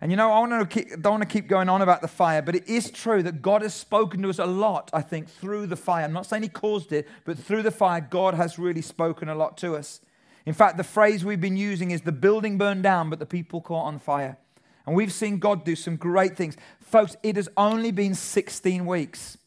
And 0.03 0.11
you 0.11 0.17
know, 0.17 0.33
I 0.33 0.39
want 0.39 0.51
to 0.51 0.65
keep, 0.65 1.01
don't 1.01 1.13
want 1.13 1.21
to 1.21 1.29
keep 1.29 1.47
going 1.47 1.69
on 1.69 1.81
about 1.81 2.01
the 2.01 2.09
fire, 2.09 2.41
but 2.41 2.55
it 2.55 2.67
is 2.67 2.91
true 2.91 3.23
that 3.23 3.41
God 3.41 3.61
has 3.61 3.73
spoken 3.73 4.21
to 4.23 4.29
us 4.29 4.37
a 4.37 4.45
lot, 4.45 4.89
I 4.91 5.01
think, 5.01 5.29
through 5.29 5.67
the 5.67 5.77
fire. 5.77 6.03
I'm 6.03 6.11
not 6.11 6.25
saying 6.25 6.43
He 6.43 6.49
caused 6.49 6.91
it, 6.91 7.07
but 7.23 7.39
through 7.39 7.61
the 7.61 7.71
fire, 7.71 8.01
God 8.01 8.33
has 8.33 8.59
really 8.59 8.81
spoken 8.81 9.29
a 9.29 9.33
lot 9.33 9.55
to 9.59 9.77
us. 9.77 10.01
In 10.45 10.53
fact, 10.53 10.75
the 10.75 10.83
phrase 10.83 11.23
we've 11.23 11.39
been 11.39 11.55
using 11.55 11.91
is 11.91 12.01
the 12.01 12.11
building 12.11 12.57
burned 12.57 12.83
down, 12.83 13.09
but 13.09 13.19
the 13.19 13.25
people 13.25 13.61
caught 13.61 13.85
on 13.85 13.97
fire. 13.97 14.37
And 14.85 14.93
we've 14.93 15.13
seen 15.13 15.39
God 15.39 15.63
do 15.63 15.73
some 15.73 15.95
great 15.95 16.35
things. 16.35 16.57
Folks, 16.81 17.15
it 17.23 17.37
has 17.37 17.47
only 17.55 17.91
been 17.91 18.13
16 18.13 18.85
weeks. 18.85 19.37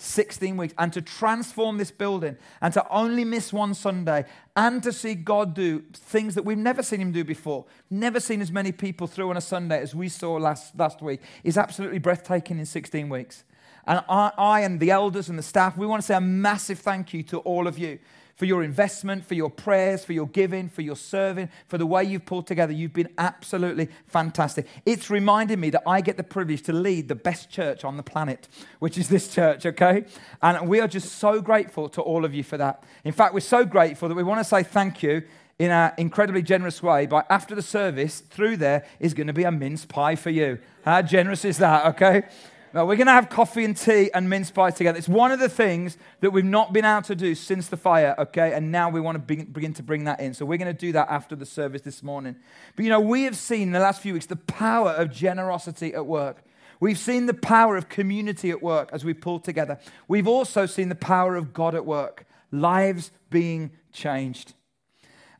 16 0.00 0.56
weeks. 0.56 0.74
And 0.78 0.92
to 0.92 1.02
transform 1.02 1.78
this 1.78 1.90
building 1.90 2.36
and 2.60 2.72
to 2.74 2.88
only 2.88 3.24
miss 3.24 3.52
one 3.52 3.74
Sunday 3.74 4.24
and 4.56 4.82
to 4.82 4.92
see 4.92 5.14
God 5.14 5.54
do 5.54 5.80
things 5.92 6.34
that 6.34 6.44
we've 6.44 6.58
never 6.58 6.82
seen 6.82 7.00
Him 7.00 7.12
do 7.12 7.24
before, 7.24 7.66
never 7.90 8.20
seen 8.20 8.40
as 8.40 8.50
many 8.50 8.72
people 8.72 9.06
through 9.06 9.30
on 9.30 9.36
a 9.36 9.40
Sunday 9.40 9.80
as 9.80 9.94
we 9.94 10.08
saw 10.08 10.34
last, 10.34 10.78
last 10.78 11.02
week, 11.02 11.20
is 11.44 11.58
absolutely 11.58 11.98
breathtaking 11.98 12.58
in 12.58 12.66
16 12.66 13.08
weeks. 13.08 13.44
And 13.86 14.02
I, 14.08 14.32
I 14.36 14.60
and 14.60 14.78
the 14.78 14.90
elders 14.90 15.28
and 15.28 15.38
the 15.38 15.42
staff, 15.42 15.76
we 15.76 15.86
want 15.86 16.02
to 16.02 16.06
say 16.06 16.14
a 16.14 16.20
massive 16.20 16.78
thank 16.78 17.14
you 17.14 17.22
to 17.24 17.38
all 17.38 17.66
of 17.66 17.78
you 17.78 17.98
for 18.40 18.46
your 18.46 18.64
investment, 18.64 19.22
for 19.22 19.34
your 19.34 19.50
prayers, 19.50 20.02
for 20.02 20.14
your 20.14 20.26
giving, 20.26 20.66
for 20.66 20.80
your 20.80 20.96
serving, 20.96 21.50
for 21.68 21.76
the 21.76 21.84
way 21.84 22.02
you've 22.02 22.24
pulled 22.24 22.46
together. 22.46 22.72
You've 22.72 22.94
been 22.94 23.10
absolutely 23.18 23.90
fantastic. 24.06 24.66
It's 24.86 25.10
reminded 25.10 25.58
me 25.58 25.68
that 25.68 25.82
I 25.86 26.00
get 26.00 26.16
the 26.16 26.22
privilege 26.22 26.62
to 26.62 26.72
lead 26.72 27.08
the 27.08 27.14
best 27.14 27.50
church 27.50 27.84
on 27.84 27.98
the 27.98 28.02
planet, 28.02 28.48
which 28.78 28.96
is 28.96 29.10
this 29.10 29.28
church, 29.28 29.66
okay? 29.66 30.06
And 30.40 30.70
we 30.70 30.80
are 30.80 30.88
just 30.88 31.16
so 31.16 31.42
grateful 31.42 31.90
to 31.90 32.00
all 32.00 32.24
of 32.24 32.32
you 32.32 32.42
for 32.42 32.56
that. 32.56 32.82
In 33.04 33.12
fact, 33.12 33.34
we're 33.34 33.40
so 33.40 33.66
grateful 33.66 34.08
that 34.08 34.14
we 34.14 34.22
want 34.22 34.40
to 34.40 34.44
say 34.44 34.62
thank 34.62 35.02
you 35.02 35.22
in 35.58 35.70
an 35.70 35.92
incredibly 35.98 36.40
generous 36.40 36.82
way 36.82 37.04
by 37.04 37.22
after 37.28 37.54
the 37.54 37.60
service 37.60 38.20
through 38.20 38.56
there 38.56 38.86
is 39.00 39.12
going 39.12 39.26
to 39.26 39.34
be 39.34 39.44
a 39.44 39.52
mince 39.52 39.84
pie 39.84 40.16
for 40.16 40.30
you 40.30 40.58
how 40.86 41.02
generous 41.02 41.44
is 41.44 41.58
that 41.58 41.84
okay 41.84 42.22
now, 42.72 42.86
we're 42.86 42.96
going 42.96 43.08
to 43.08 43.12
have 43.12 43.28
coffee 43.28 43.64
and 43.64 43.76
tea 43.76 44.12
and 44.14 44.30
mince 44.30 44.52
pie 44.52 44.70
together. 44.70 44.96
It's 44.96 45.08
one 45.08 45.32
of 45.32 45.40
the 45.40 45.48
things 45.48 45.98
that 46.20 46.30
we've 46.30 46.44
not 46.44 46.72
been 46.72 46.84
able 46.84 47.02
to 47.02 47.16
do 47.16 47.34
since 47.34 47.66
the 47.66 47.76
fire, 47.76 48.14
okay? 48.16 48.52
And 48.52 48.70
now 48.70 48.88
we 48.88 49.00
want 49.00 49.26
to 49.26 49.44
begin 49.44 49.74
to 49.74 49.82
bring 49.82 50.04
that 50.04 50.20
in. 50.20 50.34
So 50.34 50.44
we're 50.44 50.58
going 50.58 50.72
to 50.72 50.78
do 50.78 50.92
that 50.92 51.08
after 51.10 51.34
the 51.34 51.46
service 51.46 51.82
this 51.82 52.00
morning. 52.00 52.36
But 52.76 52.84
you 52.84 52.90
know, 52.90 53.00
we 53.00 53.24
have 53.24 53.36
seen 53.36 53.62
in 53.62 53.72
the 53.72 53.80
last 53.80 54.00
few 54.00 54.12
weeks 54.12 54.26
the 54.26 54.36
power 54.36 54.90
of 54.90 55.10
generosity 55.10 55.94
at 55.94 56.06
work. 56.06 56.44
We've 56.78 56.98
seen 56.98 57.26
the 57.26 57.34
power 57.34 57.76
of 57.76 57.88
community 57.88 58.50
at 58.50 58.62
work 58.62 58.90
as 58.92 59.04
we 59.04 59.14
pull 59.14 59.40
together. 59.40 59.78
We've 60.06 60.28
also 60.28 60.66
seen 60.66 60.88
the 60.88 60.94
power 60.94 61.34
of 61.34 61.52
God 61.52 61.74
at 61.74 61.84
work, 61.84 62.24
lives 62.52 63.10
being 63.30 63.72
changed. 63.92 64.54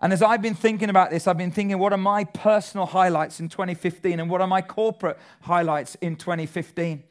And 0.00 0.12
as 0.12 0.20
I've 0.20 0.42
been 0.42 0.54
thinking 0.54 0.90
about 0.90 1.10
this, 1.10 1.26
I've 1.28 1.38
been 1.38 1.52
thinking, 1.52 1.78
what 1.78 1.92
are 1.92 1.99
my 1.99 2.25
personal 2.25 2.87
highlights 2.87 3.38
in 3.38 3.49
2015 3.49 4.18
and 4.18 4.28
what 4.30 4.40
are 4.40 4.46
my 4.46 4.62
corporate 4.62 5.18
highlights 5.42 5.94
in 5.96 6.16
2015? 6.16 7.04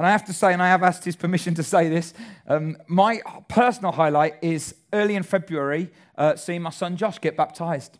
And 0.00 0.06
I 0.06 0.12
have 0.12 0.24
to 0.24 0.32
say, 0.32 0.54
and 0.54 0.62
I 0.62 0.68
have 0.68 0.82
asked 0.82 1.04
his 1.04 1.14
permission 1.14 1.54
to 1.56 1.62
say 1.62 1.90
this, 1.90 2.14
um, 2.46 2.78
my 2.86 3.20
personal 3.48 3.92
highlight 3.92 4.36
is 4.40 4.74
early 4.94 5.14
in 5.14 5.22
February 5.22 5.90
uh, 6.16 6.36
seeing 6.36 6.62
my 6.62 6.70
son 6.70 6.96
Josh 6.96 7.20
get 7.20 7.36
baptized. 7.36 7.98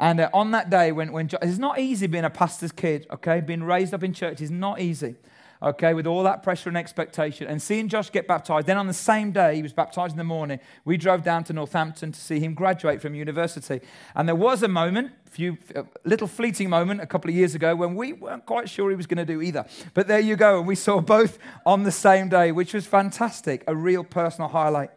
And 0.00 0.18
uh, 0.18 0.28
on 0.34 0.50
that 0.50 0.70
day, 0.70 0.90
when, 0.90 1.12
when 1.12 1.28
Josh, 1.28 1.38
it's 1.42 1.58
not 1.58 1.78
easy 1.78 2.08
being 2.08 2.24
a 2.24 2.30
pastor's 2.30 2.72
kid, 2.72 3.06
okay? 3.12 3.40
Being 3.40 3.62
raised 3.62 3.94
up 3.94 4.02
in 4.02 4.12
church 4.12 4.40
is 4.40 4.50
not 4.50 4.80
easy 4.80 5.14
okay, 5.62 5.94
with 5.94 6.06
all 6.06 6.22
that 6.22 6.42
pressure 6.42 6.68
and 6.68 6.76
expectation. 6.76 7.46
And 7.46 7.60
seeing 7.60 7.88
Josh 7.88 8.10
get 8.10 8.26
baptized, 8.26 8.66
then 8.66 8.76
on 8.76 8.86
the 8.86 8.94
same 8.94 9.32
day, 9.32 9.56
he 9.56 9.62
was 9.62 9.72
baptized 9.72 10.12
in 10.12 10.18
the 10.18 10.24
morning, 10.24 10.60
we 10.84 10.96
drove 10.96 11.22
down 11.22 11.44
to 11.44 11.52
Northampton 11.52 12.12
to 12.12 12.20
see 12.20 12.40
him 12.40 12.54
graduate 12.54 13.00
from 13.00 13.14
university. 13.14 13.80
And 14.14 14.28
there 14.28 14.34
was 14.34 14.62
a 14.62 14.68
moment, 14.68 15.12
a 15.26 15.30
few, 15.30 15.58
a 15.74 15.84
little 16.04 16.28
fleeting 16.28 16.70
moment 16.70 17.00
a 17.00 17.06
couple 17.06 17.30
of 17.30 17.36
years 17.36 17.54
ago 17.54 17.74
when 17.74 17.94
we 17.94 18.12
weren't 18.12 18.46
quite 18.46 18.68
sure 18.68 18.90
he 18.90 18.96
was 18.96 19.06
going 19.06 19.18
to 19.18 19.32
do 19.32 19.42
either. 19.42 19.66
But 19.94 20.08
there 20.08 20.20
you 20.20 20.36
go. 20.36 20.58
And 20.58 20.66
we 20.66 20.74
saw 20.74 21.00
both 21.00 21.38
on 21.64 21.84
the 21.84 21.92
same 21.92 22.28
day, 22.28 22.52
which 22.52 22.74
was 22.74 22.86
fantastic, 22.86 23.64
a 23.66 23.74
real 23.74 24.04
personal 24.04 24.48
highlight. 24.48 24.90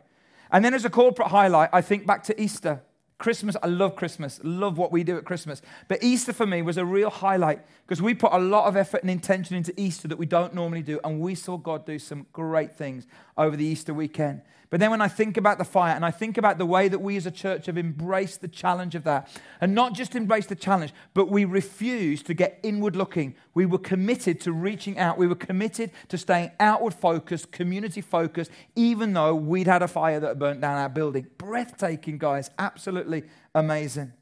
And 0.52 0.66
then 0.66 0.74
as 0.74 0.86
a 0.86 0.90
corporate 0.90 1.30
highlight, 1.30 1.70
I 1.72 1.82
think 1.82 2.06
back 2.08 2.24
to 2.24 2.42
Easter. 2.42 2.82
Christmas, 3.20 3.58
I 3.62 3.68
love 3.68 3.98
Christmas, 3.98 4.40
love 4.44 4.78
what 4.78 4.94
we 4.94 5.04
do 5.04 5.18
at 5.18 5.26
Christmas. 5.26 5.62
But 5.90 6.02
Easter 6.02 6.32
for 6.32 6.46
me 6.46 6.62
was 6.62 6.78
a 6.78 6.86
real 6.86 7.10
highlight 7.10 7.60
because 7.86 8.02
we 8.02 8.14
put 8.14 8.32
a 8.32 8.40
lot 8.40 8.66
of 8.66 8.78
effort 8.78 9.02
and 9.02 9.12
intention 9.12 9.58
into 9.58 9.74
Easter 9.80 10.08
that 10.08 10.18
we 10.18 10.26
don't 10.26 10.56
normally 10.56 10.82
do. 10.82 11.02
And 11.04 11.20
we 11.20 11.36
saw 11.36 11.58
God 11.58 11.86
do 11.86 12.00
some 12.00 12.26
great 12.32 12.78
things 12.78 13.06
over 13.38 13.58
the 13.58 13.66
Easter 13.66 13.94
weekend. 13.94 14.42
But 14.70 14.80
then 14.80 14.92
when 14.92 15.02
I 15.02 15.08
think 15.08 15.36
about 15.36 15.58
the 15.58 15.66
fire 15.66 15.96
and 15.96 16.06
I 16.06 16.12
think 16.12 16.38
about 16.38 16.60
the 16.60 16.66
way 16.66 16.88
that 16.90 17.00
we 17.00 17.18
as 17.18 17.26
a 17.26 17.32
church 17.32 17.66
have 17.66 17.78
embraced 17.78 18.42
the 18.42 18.48
challenge 18.48 18.94
of 18.94 19.04
that, 19.04 19.28
and 19.60 19.74
not 19.74 19.94
just 19.94 20.16
embraced 20.16 20.50
the 20.50 20.56
challenge, 20.56 20.94
but 21.16 21.30
we 21.30 21.44
refused 21.44 22.28
to 22.28 22.36
get 22.36 22.60
inward 22.62 22.96
looking. 22.96 23.36
We 23.56 23.66
were 23.66 23.80
committed 23.80 24.40
to 24.42 24.52
reaching 24.52 25.00
out. 25.00 25.18
We 25.18 25.26
were 25.26 25.34
committed 25.34 25.92
to 26.10 26.20
staying 26.20 26.52
outward 26.60 26.94
focused, 26.94 27.52
community 27.52 28.02
focused, 28.02 28.52
even 28.76 29.14
though 29.14 29.34
we'd 29.34 29.68
had 29.68 29.82
a 29.82 29.88
fire 29.88 30.20
that 30.20 30.38
burnt 30.38 30.62
down 30.62 30.78
our 30.78 30.90
building. 30.90 31.26
Breathtaking, 31.40 32.20
guys. 32.20 32.52
Absolutely 32.60 33.24
amazing. 33.56 34.14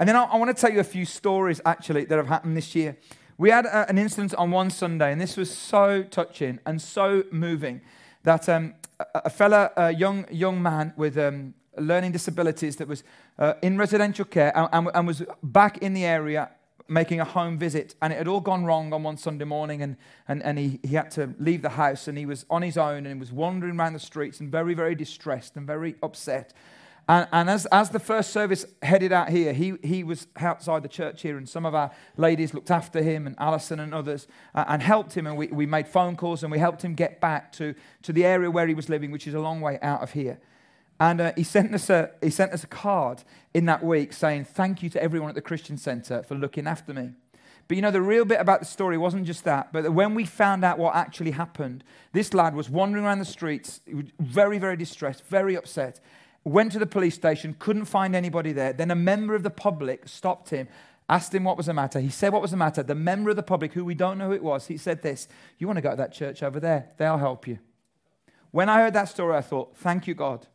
And 0.00 0.08
then 0.08 0.16
I, 0.16 0.24
I 0.24 0.36
want 0.36 0.54
to 0.54 0.60
tell 0.60 0.72
you 0.72 0.80
a 0.80 0.84
few 0.84 1.04
stories 1.04 1.60
actually 1.64 2.06
that 2.06 2.16
have 2.16 2.26
happened 2.26 2.56
this 2.56 2.74
year. 2.74 2.96
We 3.38 3.50
had 3.50 3.66
a, 3.66 3.88
an 3.88 3.98
incident 3.98 4.34
on 4.34 4.50
one 4.50 4.70
Sunday, 4.70 5.12
and 5.12 5.20
this 5.20 5.36
was 5.36 5.56
so 5.56 6.02
touching 6.02 6.58
and 6.66 6.82
so 6.82 7.22
moving 7.30 7.82
that 8.22 8.48
um, 8.48 8.74
a, 9.14 9.30
fella, 9.30 9.70
a 9.76 9.92
young, 9.92 10.26
young 10.30 10.62
man 10.62 10.92
with 10.96 11.16
um, 11.18 11.54
learning 11.78 12.12
disabilities 12.12 12.76
that 12.76 12.88
was 12.88 13.02
uh, 13.38 13.54
in 13.62 13.78
residential 13.78 14.24
care 14.24 14.56
and, 14.56 14.68
and, 14.72 14.88
and, 14.94 15.06
was 15.06 15.22
back 15.42 15.78
in 15.78 15.94
the 15.94 16.04
area 16.04 16.50
making 16.88 17.20
a 17.20 17.24
home 17.24 17.56
visit. 17.56 17.94
And 18.02 18.12
it 18.12 18.16
had 18.16 18.28
all 18.28 18.40
gone 18.40 18.64
wrong 18.64 18.92
on 18.92 19.02
one 19.02 19.16
Sunday 19.16 19.44
morning, 19.44 19.80
and, 19.82 19.96
and, 20.28 20.42
and 20.42 20.58
he, 20.58 20.80
he 20.82 20.94
had 20.96 21.10
to 21.12 21.34
leave 21.38 21.62
the 21.62 21.70
house, 21.70 22.08
and 22.08 22.18
he 22.18 22.26
was 22.26 22.44
on 22.50 22.62
his 22.62 22.76
own 22.76 23.06
and 23.06 23.14
he 23.14 23.20
was 23.20 23.32
wandering 23.32 23.78
around 23.78 23.92
the 23.92 24.00
streets 24.00 24.40
and 24.40 24.50
very, 24.50 24.74
very 24.74 24.94
distressed 24.94 25.56
and 25.56 25.66
very 25.66 25.94
upset. 26.02 26.52
And, 27.10 27.26
and, 27.32 27.50
as, 27.50 27.66
as 27.72 27.90
the 27.90 27.98
first 27.98 28.30
service 28.30 28.64
headed 28.82 29.10
out 29.10 29.30
here, 29.30 29.52
he, 29.52 29.74
he 29.82 30.04
was 30.04 30.28
outside 30.36 30.84
the 30.84 30.88
church 30.88 31.22
here, 31.22 31.38
and 31.38 31.48
some 31.48 31.66
of 31.66 31.74
our 31.74 31.90
ladies 32.16 32.54
looked 32.54 32.70
after 32.70 33.02
him, 33.02 33.26
and 33.26 33.34
Alison 33.36 33.80
and 33.80 33.92
others, 33.92 34.28
uh, 34.54 34.64
and 34.68 34.80
helped 34.80 35.16
him. 35.16 35.26
And 35.26 35.36
we, 35.36 35.48
we 35.48 35.66
made 35.66 35.88
phone 35.88 36.14
calls 36.14 36.44
and 36.44 36.52
we 36.52 36.60
helped 36.60 36.84
him 36.84 36.94
get 36.94 37.20
back 37.20 37.50
to, 37.54 37.74
to 38.02 38.12
the 38.12 38.24
area 38.24 38.48
where 38.48 38.68
he 38.68 38.74
was 38.74 38.88
living, 38.88 39.10
which 39.10 39.26
is 39.26 39.34
a 39.34 39.40
long 39.40 39.60
way 39.60 39.80
out 39.82 40.02
of 40.02 40.12
here. 40.12 40.38
And 41.00 41.20
uh, 41.20 41.32
he, 41.36 41.42
sent 41.42 41.74
us 41.74 41.90
a, 41.90 42.12
he 42.22 42.30
sent 42.30 42.52
us 42.52 42.62
a 42.62 42.68
card 42.68 43.24
in 43.54 43.66
that 43.66 43.82
week 43.82 44.12
saying, 44.12 44.44
Thank 44.44 44.80
you 44.80 44.88
to 44.90 45.02
everyone 45.02 45.30
at 45.30 45.34
the 45.34 45.42
Christian 45.42 45.78
Center 45.78 46.22
for 46.22 46.36
looking 46.36 46.68
after 46.68 46.94
me. 46.94 47.10
But 47.66 47.74
you 47.74 47.82
know, 47.82 47.90
the 47.90 48.02
real 48.02 48.24
bit 48.24 48.40
about 48.40 48.60
the 48.60 48.66
story 48.66 48.96
wasn't 48.98 49.26
just 49.26 49.42
that, 49.44 49.72
but 49.72 49.92
when 49.92 50.14
we 50.14 50.24
found 50.24 50.64
out 50.64 50.78
what 50.78 50.94
actually 50.94 51.32
happened, 51.32 51.82
this 52.12 52.34
lad 52.34 52.54
was 52.54 52.70
wandering 52.70 53.04
around 53.04 53.18
the 53.18 53.24
streets, 53.24 53.80
very, 54.20 54.58
very 54.58 54.76
distressed, 54.76 55.24
very 55.26 55.56
upset 55.56 55.98
went 56.44 56.72
to 56.72 56.78
the 56.78 56.86
police 56.86 57.14
station, 57.14 57.54
couldn't 57.58 57.84
find 57.84 58.16
anybody 58.16 58.52
there. 58.52 58.72
Then 58.72 58.90
a 58.90 58.96
member 58.96 59.34
of 59.34 59.42
the 59.42 59.50
public 59.50 60.08
stopped 60.08 60.50
him, 60.50 60.68
asked 61.08 61.34
him 61.34 61.44
what 61.44 61.56
was 61.56 61.66
the 61.66 61.74
matter. 61.74 62.00
He 62.00 62.08
said 62.08 62.32
what 62.32 62.42
was 62.42 62.50
the 62.50 62.56
matter. 62.56 62.82
The 62.82 62.94
member 62.94 63.30
of 63.30 63.36
the 63.36 63.42
public, 63.42 63.72
who 63.72 63.84
we 63.84 63.94
don't 63.94 64.18
know 64.18 64.28
who 64.28 64.34
it 64.34 64.42
was, 64.42 64.66
he 64.66 64.76
said 64.76 65.02
this 65.02 65.28
You 65.58 65.66
want 65.66 65.76
to 65.76 65.82
go 65.82 65.90
to 65.90 65.96
that 65.96 66.12
church 66.12 66.42
over 66.42 66.60
there? 66.60 66.90
They'll 66.96 67.18
help 67.18 67.46
you. 67.46 67.58
When 68.50 68.68
I 68.68 68.80
heard 68.80 68.94
that 68.94 69.08
story, 69.08 69.36
I 69.36 69.42
thought, 69.42 69.76
Thank 69.76 70.06
you, 70.06 70.14
God. 70.14 70.46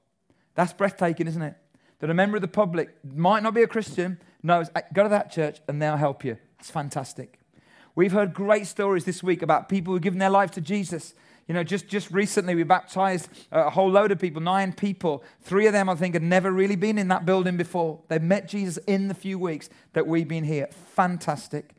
That's 0.55 0.73
breathtaking, 0.73 1.27
isn't 1.27 1.41
it? 1.41 1.55
That 1.99 2.09
a 2.09 2.13
member 2.13 2.37
of 2.37 2.41
the 2.41 2.47
public 2.47 2.95
might 3.03 3.43
not 3.43 3.53
be 3.53 3.61
a 3.61 3.67
Christian, 3.67 4.19
knows, 4.41 4.69
go 4.93 5.03
to 5.03 5.09
that 5.09 5.31
church 5.31 5.59
and 5.67 5.81
they'll 5.81 5.97
help 5.97 6.23
you. 6.23 6.37
That's 6.57 6.71
fantastic. 6.71 7.39
We've 7.93 8.11
heard 8.11 8.33
great 8.33 8.67
stories 8.67 9.05
this 9.05 9.23
week 9.23 9.41
about 9.41 9.69
people 9.69 9.93
who've 9.93 10.01
given 10.01 10.19
their 10.19 10.29
life 10.29 10.51
to 10.51 10.61
Jesus 10.61 11.13
you 11.47 11.53
know, 11.53 11.63
just, 11.63 11.87
just 11.87 12.09
recently 12.11 12.55
we 12.55 12.63
baptized 12.63 13.29
a 13.51 13.69
whole 13.69 13.89
load 13.89 14.11
of 14.11 14.19
people, 14.19 14.41
nine 14.41 14.73
people. 14.73 15.23
Three 15.41 15.67
of 15.67 15.73
them, 15.73 15.89
I 15.89 15.95
think, 15.95 16.15
had 16.15 16.23
never 16.23 16.51
really 16.51 16.75
been 16.75 16.97
in 16.97 17.07
that 17.09 17.25
building 17.25 17.55
before. 17.55 17.99
They 18.07 18.17
met 18.17 18.47
Jesus 18.47 18.77
in 18.87 19.07
the 19.07 19.13
few 19.13 19.37
weeks 19.37 19.69
that 19.93 20.07
we've 20.07 20.27
been 20.27 20.43
here. 20.43 20.67
Fantastic. 20.95 21.75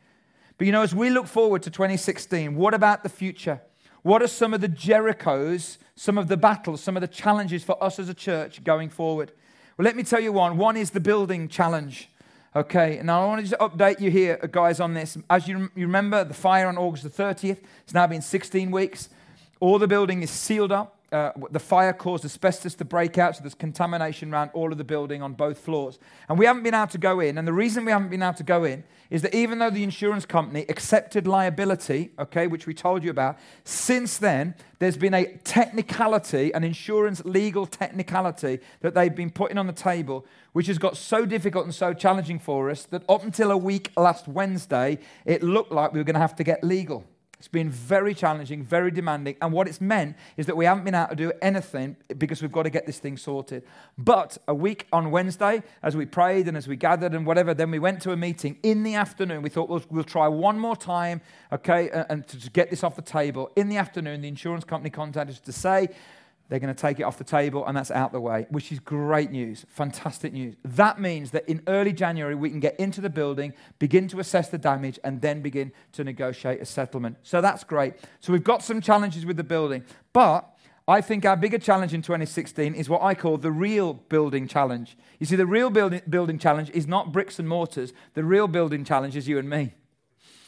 But 0.57 0.67
you 0.67 0.73
know, 0.73 0.83
as 0.83 0.95
we 0.95 1.11
look 1.11 1.27
forward 1.27 1.63
to 1.65 1.71
2016, 1.71 2.55
what 2.55 2.75
about 2.75 3.03
the 3.03 3.09
future? 3.09 3.61
What 4.03 4.23
are 4.23 4.29
some 4.29 4.55
of 4.55 4.61
the 4.61 4.69
Jerichos, 4.69 5.79
some 5.97 6.17
of 6.17 6.29
the 6.29 6.37
battles, 6.37 6.81
some 6.81 6.97
of 6.97 7.01
the 7.01 7.09
challenges 7.09 7.65
for 7.65 7.83
us 7.83 7.99
as 7.99 8.09
a 8.09 8.15
church 8.15 8.63
going 8.63 8.89
forward? 8.89 9.33
Well, 9.77 9.85
let 9.85 9.97
me 9.97 10.05
tell 10.05 10.21
you 10.21 10.33
one. 10.33 10.57
One 10.57 10.77
is 10.77 10.91
the 10.91 11.01
building 11.01 11.49
challenge. 11.49 12.09
Okay, 12.55 13.01
now 13.03 13.23
I 13.23 13.27
want 13.27 13.45
to 13.45 13.51
just 13.51 13.61
update 13.61 14.01
you 14.01 14.11
here, 14.11 14.39
uh, 14.43 14.47
guys, 14.47 14.81
on 14.81 14.95
this. 14.95 15.19
As 15.29 15.47
you, 15.47 15.71
you 15.75 15.87
remember, 15.87 16.25
the 16.25 16.33
fire 16.33 16.69
on 16.69 16.79
August 16.79 17.03
the 17.03 17.11
30th, 17.11 17.59
it's 17.83 17.93
now 17.93 18.07
been 18.07 18.23
16 18.23 18.71
weeks. 18.71 19.11
All 19.61 19.79
the 19.79 19.89
building 19.89 20.23
is 20.23 20.31
sealed 20.31 20.73
up 20.73 20.97
uh, 21.13 21.31
the 21.53 21.61
fire 21.61 21.93
caused 21.93 22.25
asbestos 22.25 22.75
to 22.75 22.85
break 22.85 23.17
out, 23.17 23.37
so 23.37 23.43
there's 23.43 23.55
contamination 23.55 24.35
around 24.35 24.51
all 24.55 24.73
of 24.73 24.79
the 24.79 24.85
building 24.85 25.23
on 25.23 25.35
both 25.35 25.59
floors. 25.59 26.01
And 26.29 26.37
we 26.37 26.47
haven't 26.47 26.65
been 26.65 26.75
able 26.75 26.89
to 26.89 26.99
go 26.99 27.21
in. 27.21 27.39
And 27.39 27.47
the 27.47 27.53
reason 27.53 27.85
we 27.85 27.93
haven't 27.93 28.09
been 28.09 28.23
able 28.23 28.35
to 28.35 28.43
go 28.43 28.65
in 28.65 28.83
is 29.09 29.23
that 29.23 29.33
even 29.33 29.61
though 29.61 29.71
the 29.71 29.85
insurance 29.85 30.27
company 30.27 30.67
accepted 30.69 31.29
liability, 31.29 32.11
okay, 32.19 32.49
which 32.49 32.67
we 32.67 32.75
told 32.75 33.05
you 33.05 33.11
about, 33.11 33.39
since 33.63 34.19
then, 34.19 34.57
there's 34.81 34.97
been 34.97 35.15
a 35.15 35.37
technicality, 35.45 36.53
an 36.53 36.65
insurance 36.65 37.25
legal 37.25 37.67
technicality 37.67 38.59
that 38.81 38.95
they've 38.95 39.15
been 39.15 39.31
putting 39.31 39.59
on 39.59 39.69
the 39.69 39.73
table, 39.73 40.27
which 40.55 40.67
has 40.67 40.77
got 40.77 40.97
so 40.97 41.25
difficult 41.25 41.65
and 41.65 41.75
so 41.75 41.95
challenging 41.95 42.41
for 42.41 42.69
us 42.69 42.83
that 42.87 43.05
up 43.09 43.23
until 43.23 43.53
a 43.53 43.57
week 43.57 43.93
last 43.97 44.27
Wednesday, 44.27 44.99
it 45.25 45.41
looked 45.41 45.71
like 45.71 45.93
we 45.93 46.01
were 46.01 46.05
going 46.05 46.15
to 46.15 46.21
have 46.21 46.35
to 46.35 46.45
get 46.45 46.65
legal. 46.65 47.05
It's 47.39 47.49
been 47.49 47.69
very 47.69 48.15
challenging, 48.15 48.63
very 48.63 48.91
demanding. 48.91 49.37
And 49.43 49.53
what 49.53 49.69
it's 49.69 49.81
meant 49.81 50.17
is 50.39 50.47
that 50.47 50.57
we 50.57 50.65
haven't 50.65 50.85
been 50.85 50.95
able 50.95 51.09
to 51.09 51.17
do 51.17 51.33
anything 51.43 51.97
because 52.17 52.41
we've 52.41 52.51
got 52.53 52.63
to 52.63 52.71
get 52.71 52.87
this 52.87 52.99
thing 52.99 53.19
sorted. 53.19 53.63
But 53.99 54.39
a 54.49 54.55
week 54.55 54.87
on 54.91 55.11
Wednesday, 55.11 55.63
as 55.83 55.95
we 55.95 56.07
prayed 56.07 56.49
and 56.49 56.57
as 56.57 56.67
we 56.67 56.77
gathered 56.77 57.13
and 57.13 57.27
whatever, 57.27 57.53
then 57.53 57.71
we 57.71 57.79
went 57.79 58.01
to 58.03 58.13
a 58.13 58.17
meeting 58.17 58.59
in 58.63 58.85
the 58.85 58.95
afternoon. 58.95 59.43
We 59.43 59.51
thought 59.51 59.69
we'll, 59.69 59.85
we'll 59.91 60.05
try 60.05 60.29
one 60.29 60.59
more 60.59 60.77
time, 60.77 61.21
okay, 61.53 61.91
and, 62.09 62.27
to, 62.27 62.41
to 62.41 62.51
get 62.51 62.71
this 62.71 62.83
off 62.83 62.97
the 62.97 63.03
table. 63.03 63.51
In 63.55 63.69
the 63.69 63.77
afternoon, 63.77 64.23
the 64.23 64.29
insurance 64.29 64.65
company 64.65 64.89
contacted 64.89 65.37
us 65.37 65.41
to 65.41 65.53
say, 65.53 65.91
they're 66.49 66.61
going 66.61 66.75
to 66.75 66.81
take 66.81 67.01
it 67.01 67.03
off 67.03 67.19
the 67.19 67.25
table, 67.25 67.67
and 67.67 67.77
that's 67.77 67.91
out 67.91 68.13
the 68.13 68.21
way, 68.21 68.47
which 68.51 68.71
is 68.71 68.79
great 68.79 69.31
news, 69.31 69.67
fantastic 69.69 70.33
news. 70.33 70.55
That 70.65 71.01
means 71.01 71.33
that 71.33 71.49
in 71.49 71.63
early 71.67 71.93
January, 71.93 72.35
we 72.35 72.51
can 72.51 72.61
get 72.61 72.79
into 72.79 73.01
the 73.01 73.11
building, 73.11 73.53
begin 73.79 74.07
to 74.09 74.21
assess 74.21 74.49
the 74.49 74.59
damage, 74.59 74.99
and 75.03 75.21
then 75.21 75.43
begin 75.43 75.73
to 75.93 76.05
negotiate 76.05 76.61
a 76.61 76.65
settlement. 76.65 77.17
So 77.23 77.41
that's 77.41 77.65
great. 77.65 77.95
So 78.21 78.33
we've 78.33 78.45
got 78.45 78.63
some 78.63 78.81
challenges 78.81 79.27
with 79.27 79.37
the 79.37 79.45
building. 79.45 79.85
But 80.13 80.49
I 80.89 81.01
think 81.01 81.25
our 81.25 81.37
bigger 81.37 81.59
challenge 81.59 81.93
in 81.93 82.03
2016 82.03 82.75
is 82.75 82.89
what 82.89 83.03
I 83.03 83.15
call 83.15 83.39
the 83.39 83.51
real 83.51 83.95
building 83.95 84.47
challenge. 84.47 84.97
You 85.19 85.27
see, 85.27 85.35
the 85.35 85.47
real 85.47 85.69
building, 85.69 86.03
building 86.09 86.39
challenge 86.39 86.71
is 86.71 86.87
not 86.87 87.11
bricks 87.11 87.41
and 87.41 87.49
mortars, 87.49 87.93
the 88.15 88.23
real 88.23 88.47
building 88.47 88.85
challenge 88.85 89.17
is 89.17 89.27
you 89.27 89.39
and 89.39 89.51
me. 89.51 89.75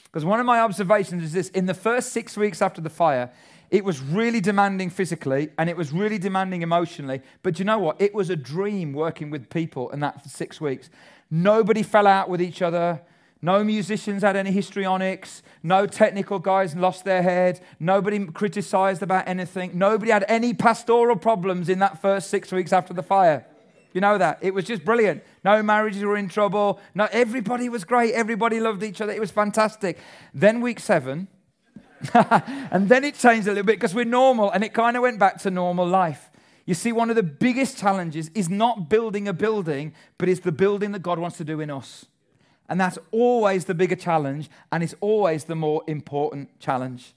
Because 0.04 0.24
one 0.24 0.38
of 0.38 0.46
my 0.46 0.60
observations 0.60 1.24
is 1.24 1.32
this 1.32 1.48
in 1.50 1.66
the 1.66 1.74
first 1.74 2.12
six 2.12 2.36
weeks 2.36 2.62
after 2.62 2.80
the 2.80 2.88
fire, 2.88 3.30
it 3.70 3.84
was 3.84 4.00
really 4.00 4.40
demanding 4.40 4.90
physically 4.90 5.50
and 5.58 5.68
it 5.68 5.76
was 5.76 5.92
really 5.92 6.18
demanding 6.18 6.62
emotionally. 6.62 7.20
But 7.42 7.58
you 7.58 7.64
know 7.64 7.78
what? 7.78 8.00
It 8.00 8.14
was 8.14 8.30
a 8.30 8.37
dream 8.37 8.92
working 8.92 9.30
with 9.30 9.50
people 9.50 9.90
in 9.90 10.00
that 10.00 10.22
for 10.22 10.28
six 10.28 10.60
weeks. 10.60 10.88
Nobody 11.30 11.82
fell 11.82 12.06
out 12.06 12.28
with 12.30 12.40
each 12.40 12.62
other. 12.62 13.02
No 13.40 13.62
musicians 13.62 14.22
had 14.22 14.37
any 14.37 14.50
histrionics. 14.50 15.42
No 15.62 15.87
technical 15.87 16.38
guys 16.38 16.75
lost 16.75 17.04
their 17.04 17.22
head. 17.22 17.60
Nobody 17.78 18.25
criticized 18.26 19.02
about 19.02 19.28
anything. 19.28 19.78
Nobody 19.78 20.10
had 20.10 20.25
any 20.28 20.54
pastoral 20.54 21.16
problems 21.16 21.68
in 21.68 21.78
that 21.80 22.00
first 22.00 22.30
six 22.30 22.50
weeks 22.50 22.72
after 22.72 22.94
the 22.94 23.02
fire. 23.02 23.46
You 23.92 24.00
know 24.00 24.18
that. 24.18 24.38
It 24.42 24.54
was 24.54 24.64
just 24.64 24.84
brilliant. 24.84 25.22
No 25.44 25.62
marriages 25.62 26.02
were 26.02 26.16
in 26.16 26.28
trouble. 26.28 26.80
No, 26.94 27.08
everybody 27.12 27.68
was 27.68 27.84
great. 27.84 28.14
Everybody 28.14 28.60
loved 28.60 28.82
each 28.82 29.00
other. 29.00 29.12
It 29.12 29.20
was 29.20 29.30
fantastic. 29.30 29.98
Then 30.34 30.60
week 30.60 30.80
seven, 30.80 31.28
and 32.14 32.88
then 32.88 33.04
it 33.04 33.14
changed 33.14 33.46
a 33.46 33.50
little 33.50 33.64
bit 33.64 33.76
because 33.76 33.94
we're 33.94 34.04
normal 34.04 34.50
and 34.50 34.62
it 34.62 34.72
kind 34.72 34.96
of 34.96 35.02
went 35.02 35.18
back 35.18 35.38
to 35.42 35.50
normal 35.50 35.86
life. 35.86 36.30
You 36.66 36.74
see, 36.74 36.92
one 36.92 37.08
of 37.08 37.16
the 37.16 37.22
biggest 37.22 37.78
challenges 37.78 38.30
is 38.34 38.50
not 38.50 38.90
building 38.90 39.26
a 39.26 39.32
building, 39.32 39.94
but 40.18 40.28
it's 40.28 40.40
the 40.40 40.52
building 40.52 40.92
that 40.92 41.02
God 41.02 41.18
wants 41.18 41.38
to 41.38 41.44
do 41.44 41.60
in 41.60 41.70
us. 41.70 42.06
And 42.68 42.78
that's 42.78 42.98
always 43.10 43.64
the 43.64 43.74
bigger 43.74 43.96
challenge, 43.96 44.50
and 44.70 44.82
it's 44.82 44.94
always 45.00 45.44
the 45.44 45.54
more 45.54 45.82
important 45.86 46.60
challenge. 46.60 47.14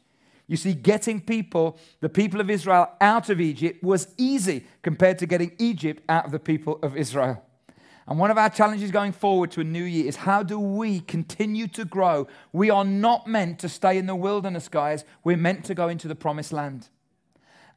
You 0.47 0.55
see, 0.55 0.73
getting 0.73 1.19
people, 1.19 1.77
the 1.99 2.09
people 2.09 2.39
of 2.39 2.49
Israel, 2.49 2.91
out 3.01 3.29
of 3.29 3.41
Egypt 3.41 3.83
was 3.83 4.07
easy 4.17 4.65
compared 4.81 5.19
to 5.19 5.25
getting 5.25 5.53
Egypt 5.59 6.01
out 6.07 6.25
of 6.25 6.31
the 6.31 6.39
people 6.39 6.79
of 6.81 6.95
Israel. 6.95 7.43
And 8.07 8.17
one 8.17 8.31
of 8.31 8.37
our 8.37 8.49
challenges 8.49 8.91
going 8.91 9.11
forward 9.11 9.51
to 9.51 9.61
a 9.61 9.63
new 9.63 9.83
year 9.83 10.07
is 10.07 10.17
how 10.17 10.43
do 10.43 10.59
we 10.59 11.01
continue 11.01 11.67
to 11.69 11.85
grow? 11.85 12.27
We 12.51 12.69
are 12.69 12.83
not 12.83 13.27
meant 13.27 13.59
to 13.59 13.69
stay 13.69 13.97
in 13.97 14.07
the 14.07 14.15
wilderness, 14.15 14.67
guys. 14.67 15.05
We're 15.23 15.37
meant 15.37 15.65
to 15.65 15.75
go 15.75 15.87
into 15.87 16.07
the 16.07 16.15
promised 16.15 16.51
land. 16.51 16.89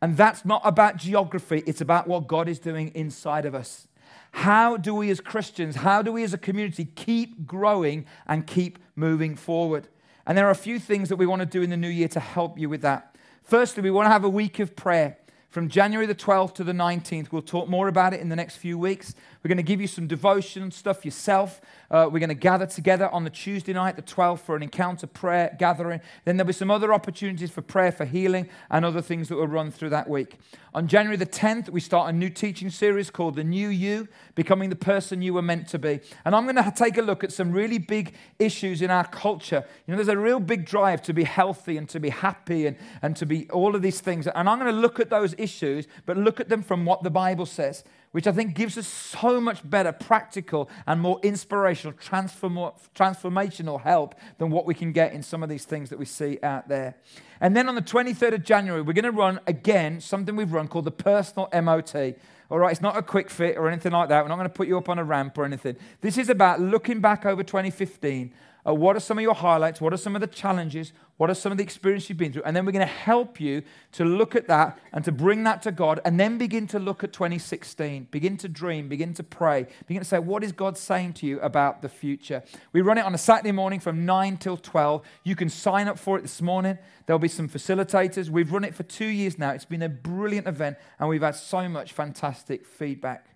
And 0.00 0.16
that's 0.16 0.44
not 0.44 0.62
about 0.64 0.96
geography, 0.96 1.62
it's 1.66 1.80
about 1.80 2.06
what 2.06 2.26
God 2.26 2.48
is 2.48 2.58
doing 2.58 2.90
inside 2.94 3.46
of 3.46 3.54
us. 3.54 3.88
How 4.32 4.76
do 4.76 4.94
we 4.94 5.10
as 5.10 5.20
Christians, 5.20 5.76
how 5.76 6.02
do 6.02 6.12
we 6.12 6.24
as 6.24 6.34
a 6.34 6.38
community 6.38 6.84
keep 6.84 7.46
growing 7.46 8.04
and 8.26 8.46
keep 8.46 8.78
moving 8.96 9.36
forward? 9.36 9.88
And 10.26 10.36
there 10.36 10.46
are 10.48 10.50
a 10.50 10.56
few 10.56 10.78
things 10.78 11.08
that 11.08 11.16
we 11.16 11.26
want 11.26 11.40
to 11.40 11.46
do 11.46 11.62
in 11.62 11.70
the 11.70 11.76
new 11.76 11.88
year 11.88 12.08
to 12.08 12.20
help 12.20 12.58
you 12.58 12.68
with 12.68 12.82
that. 12.82 13.16
Firstly, 13.42 13.82
we 13.82 13.90
want 13.90 14.06
to 14.06 14.10
have 14.10 14.24
a 14.24 14.28
week 14.28 14.58
of 14.58 14.74
prayer 14.74 15.18
from 15.54 15.68
January 15.68 16.04
the 16.04 16.16
12th 16.16 16.52
to 16.54 16.64
the 16.64 16.72
19th. 16.72 17.30
We'll 17.30 17.40
talk 17.40 17.68
more 17.68 17.86
about 17.86 18.12
it 18.12 18.18
in 18.18 18.28
the 18.28 18.34
next 18.34 18.56
few 18.56 18.76
weeks. 18.76 19.14
We're 19.44 19.50
going 19.50 19.58
to 19.58 19.62
give 19.62 19.80
you 19.80 19.86
some 19.86 20.08
devotion 20.08 20.72
stuff 20.72 21.04
yourself. 21.04 21.60
Uh, 21.92 22.08
we're 22.10 22.18
going 22.18 22.28
to 22.28 22.34
gather 22.34 22.66
together 22.66 23.08
on 23.10 23.22
the 23.22 23.30
Tuesday 23.30 23.72
night, 23.72 23.94
the 23.94 24.02
12th, 24.02 24.40
for 24.40 24.56
an 24.56 24.64
encounter 24.64 25.06
prayer 25.06 25.54
gathering. 25.56 26.00
Then 26.24 26.36
there'll 26.36 26.48
be 26.48 26.52
some 26.52 26.72
other 26.72 26.92
opportunities 26.92 27.52
for 27.52 27.62
prayer 27.62 27.92
for 27.92 28.04
healing 28.04 28.48
and 28.68 28.84
other 28.84 29.00
things 29.00 29.28
that 29.28 29.36
will 29.36 29.46
run 29.46 29.70
through 29.70 29.90
that 29.90 30.10
week. 30.10 30.38
On 30.74 30.88
January 30.88 31.16
the 31.16 31.24
10th, 31.24 31.68
we 31.68 31.78
start 31.78 32.08
a 32.08 32.12
new 32.12 32.30
teaching 32.30 32.68
series 32.68 33.08
called 33.08 33.36
The 33.36 33.44
New 33.44 33.68
You, 33.68 34.08
Becoming 34.34 34.70
the 34.70 34.76
Person 34.76 35.22
You 35.22 35.34
Were 35.34 35.42
Meant 35.42 35.68
to 35.68 35.78
Be. 35.78 36.00
And 36.24 36.34
I'm 36.34 36.46
going 36.46 36.56
to 36.56 36.72
take 36.74 36.98
a 36.98 37.02
look 37.02 37.22
at 37.22 37.30
some 37.30 37.52
really 37.52 37.78
big 37.78 38.14
issues 38.40 38.82
in 38.82 38.90
our 38.90 39.06
culture. 39.06 39.64
You 39.86 39.92
know, 39.92 39.96
there's 39.96 40.08
a 40.08 40.18
real 40.18 40.40
big 40.40 40.64
drive 40.66 41.00
to 41.02 41.12
be 41.12 41.22
healthy 41.22 41.76
and 41.76 41.88
to 41.90 42.00
be 42.00 42.08
happy 42.08 42.66
and, 42.66 42.76
and 43.02 43.14
to 43.18 43.24
be 43.24 43.48
all 43.50 43.76
of 43.76 43.82
these 43.82 44.00
things. 44.00 44.26
And 44.26 44.48
I'm 44.48 44.58
going 44.58 44.74
to 44.74 44.80
look 44.80 44.98
at 44.98 45.10
those 45.10 45.32
issues, 45.44 45.86
but 46.06 46.16
look 46.16 46.40
at 46.40 46.48
them 46.48 46.62
from 46.62 46.84
what 46.84 47.02
the 47.02 47.10
Bible 47.10 47.46
says 47.46 47.84
which 48.14 48.28
I 48.28 48.32
think 48.32 48.54
gives 48.54 48.78
us 48.78 48.86
so 48.86 49.40
much 49.40 49.68
better 49.68 49.90
practical 49.90 50.70
and 50.86 51.00
more 51.00 51.18
inspirational, 51.24 51.96
transform- 51.98 52.70
transformational 52.94 53.80
help 53.80 54.14
than 54.38 54.52
what 54.52 54.66
we 54.66 54.72
can 54.72 54.92
get 54.92 55.12
in 55.12 55.20
some 55.24 55.42
of 55.42 55.48
these 55.48 55.64
things 55.64 55.90
that 55.90 55.98
we 55.98 56.04
see 56.04 56.38
out 56.40 56.68
there. 56.68 56.94
And 57.40 57.56
then 57.56 57.68
on 57.68 57.74
the 57.74 57.82
23rd 57.82 58.34
of 58.34 58.44
January, 58.44 58.82
we're 58.82 58.92
going 58.92 59.04
to 59.04 59.10
run 59.10 59.40
again 59.48 60.00
something 60.00 60.36
we've 60.36 60.52
run 60.52 60.68
called 60.68 60.84
the 60.84 60.92
personal 60.92 61.48
MOT. 61.52 62.14
All 62.52 62.60
right, 62.60 62.70
it's 62.70 62.80
not 62.80 62.96
a 62.96 63.02
Kwik 63.02 63.30
Fit 63.30 63.56
or 63.56 63.66
anything 63.66 63.90
like 63.90 64.10
that. 64.10 64.22
We're 64.22 64.28
not 64.28 64.36
going 64.36 64.48
to 64.48 64.54
put 64.54 64.68
you 64.68 64.78
up 64.78 64.88
on 64.88 65.00
a 65.00 65.04
ramp 65.04 65.36
or 65.36 65.44
anything. 65.44 65.74
This 66.00 66.16
is 66.16 66.28
about 66.28 66.60
looking 66.60 67.00
back 67.00 67.26
over 67.26 67.42
2015 67.42 68.32
uh, 68.66 68.72
what 68.72 68.96
are 68.96 69.00
some 69.00 69.18
of 69.18 69.22
your 69.22 69.34
highlights? 69.34 69.80
What 69.80 69.92
are 69.92 69.98
some 69.98 70.14
of 70.14 70.22
the 70.22 70.26
challenges? 70.26 70.92
What 71.18 71.28
are 71.28 71.34
some 71.34 71.52
of 71.52 71.58
the 71.58 71.64
experiences 71.64 72.08
you've 72.08 72.18
been 72.18 72.32
through? 72.32 72.44
And 72.44 72.56
then 72.56 72.64
we're 72.64 72.72
going 72.72 72.86
to 72.86 72.92
help 72.92 73.38
you 73.38 73.62
to 73.92 74.04
look 74.04 74.34
at 74.34 74.48
that 74.48 74.78
and 74.92 75.04
to 75.04 75.12
bring 75.12 75.44
that 75.44 75.62
to 75.62 75.72
God 75.72 76.00
and 76.04 76.18
then 76.18 76.38
begin 76.38 76.66
to 76.68 76.78
look 76.78 77.04
at 77.04 77.12
2016. 77.12 78.08
Begin 78.10 78.38
to 78.38 78.48
dream, 78.48 78.88
begin 78.88 79.12
to 79.14 79.22
pray, 79.22 79.66
begin 79.86 80.02
to 80.02 80.08
say, 80.08 80.18
what 80.18 80.42
is 80.42 80.52
God 80.52 80.78
saying 80.78 81.12
to 81.14 81.26
you 81.26 81.38
about 81.40 81.82
the 81.82 81.90
future? 81.90 82.42
We 82.72 82.80
run 82.80 82.96
it 82.96 83.04
on 83.04 83.14
a 83.14 83.18
Saturday 83.18 83.52
morning 83.52 83.80
from 83.80 84.06
9 84.06 84.38
till 84.38 84.56
12. 84.56 85.02
You 85.24 85.36
can 85.36 85.50
sign 85.50 85.86
up 85.86 85.98
for 85.98 86.16
it 86.16 86.22
this 86.22 86.40
morning. 86.40 86.78
There'll 87.04 87.18
be 87.18 87.28
some 87.28 87.50
facilitators. 87.50 88.30
We've 88.30 88.50
run 88.50 88.64
it 88.64 88.74
for 88.74 88.82
two 88.82 89.04
years 89.04 89.38
now. 89.38 89.50
It's 89.50 89.66
been 89.66 89.82
a 89.82 89.90
brilliant 89.90 90.46
event 90.46 90.78
and 90.98 91.10
we've 91.10 91.22
had 91.22 91.34
so 91.34 91.68
much 91.68 91.92
fantastic 91.92 92.64
feedback. 92.64 93.26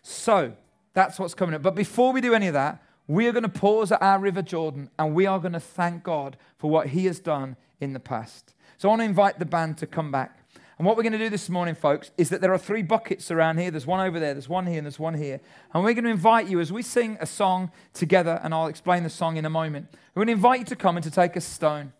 So 0.00 0.54
that's 0.94 1.18
what's 1.18 1.34
coming 1.34 1.54
up. 1.54 1.62
But 1.62 1.74
before 1.74 2.12
we 2.12 2.22
do 2.22 2.32
any 2.32 2.46
of 2.46 2.54
that, 2.54 2.82
we 3.06 3.26
are 3.26 3.32
going 3.32 3.42
to 3.42 3.48
pause 3.48 3.92
at 3.92 4.02
our 4.02 4.18
River 4.18 4.42
Jordan 4.42 4.90
and 4.98 5.14
we 5.14 5.26
are 5.26 5.38
going 5.38 5.52
to 5.52 5.60
thank 5.60 6.02
God 6.02 6.36
for 6.56 6.70
what 6.70 6.88
He 6.88 7.06
has 7.06 7.18
done 7.18 7.56
in 7.80 7.92
the 7.92 8.00
past. 8.00 8.54
So 8.78 8.88
I 8.88 8.90
want 8.90 9.00
to 9.00 9.06
invite 9.06 9.38
the 9.38 9.44
band 9.44 9.78
to 9.78 9.86
come 9.86 10.10
back. 10.10 10.40
And 10.76 10.86
what 10.86 10.96
we're 10.96 11.04
going 11.04 11.12
to 11.12 11.18
do 11.18 11.30
this 11.30 11.48
morning, 11.48 11.76
folks, 11.76 12.10
is 12.18 12.30
that 12.30 12.40
there 12.40 12.52
are 12.52 12.58
three 12.58 12.82
buckets 12.82 13.30
around 13.30 13.58
here. 13.58 13.70
There's 13.70 13.86
one 13.86 14.04
over 14.04 14.18
there, 14.18 14.34
there's 14.34 14.48
one 14.48 14.66
here, 14.66 14.78
and 14.78 14.86
there's 14.86 14.98
one 14.98 15.14
here. 15.14 15.40
And 15.72 15.84
we're 15.84 15.94
going 15.94 16.04
to 16.04 16.10
invite 16.10 16.48
you 16.48 16.58
as 16.58 16.72
we 16.72 16.82
sing 16.82 17.16
a 17.20 17.26
song 17.26 17.70
together, 17.92 18.40
and 18.42 18.52
I'll 18.52 18.66
explain 18.66 19.04
the 19.04 19.10
song 19.10 19.36
in 19.36 19.44
a 19.44 19.50
moment. 19.50 19.86
We're 20.14 20.24
going 20.24 20.28
to 20.28 20.32
invite 20.32 20.60
you 20.60 20.64
to 20.66 20.76
come 20.76 20.96
and 20.96 21.04
to 21.04 21.12
take 21.12 21.36
a 21.36 21.40
stone. 21.40 21.92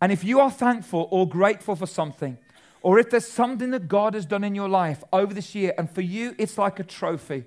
And 0.00 0.10
if 0.10 0.24
you 0.24 0.40
are 0.40 0.50
thankful 0.50 1.06
or 1.12 1.28
grateful 1.28 1.76
for 1.76 1.86
something, 1.86 2.36
or 2.82 2.98
if 2.98 3.10
there's 3.10 3.28
something 3.28 3.70
that 3.70 3.86
God 3.86 4.14
has 4.14 4.26
done 4.26 4.42
in 4.42 4.56
your 4.56 4.68
life 4.68 5.04
over 5.12 5.32
this 5.32 5.54
year, 5.54 5.72
and 5.78 5.88
for 5.88 6.02
you 6.02 6.34
it's 6.36 6.58
like 6.58 6.80
a 6.80 6.84
trophy, 6.84 7.44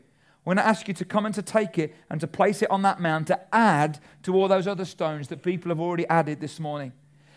we're 0.49 0.55
going 0.55 0.65
to 0.65 0.67
ask 0.67 0.87
you 0.87 0.95
to 0.95 1.05
come 1.05 1.27
and 1.27 1.35
to 1.35 1.43
take 1.43 1.77
it 1.77 1.95
and 2.09 2.19
to 2.21 2.25
place 2.25 2.63
it 2.63 2.71
on 2.71 2.81
that 2.81 2.99
mound 2.99 3.27
to 3.27 3.39
add 3.53 3.99
to 4.23 4.35
all 4.35 4.47
those 4.47 4.65
other 4.65 4.83
stones 4.83 5.27
that 5.27 5.43
people 5.43 5.69
have 5.69 5.79
already 5.79 6.07
added 6.07 6.41
this 6.41 6.59
morning. 6.59 6.91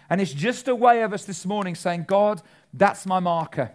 And 0.09 0.19
it's 0.19 0.33
just 0.33 0.67
a 0.67 0.75
way 0.75 1.03
of 1.03 1.13
us 1.13 1.27
this 1.27 1.45
morning 1.45 1.75
saying, 1.75 2.07
God, 2.09 2.41
that's 2.73 3.05
my 3.05 3.21
marker. 3.21 3.73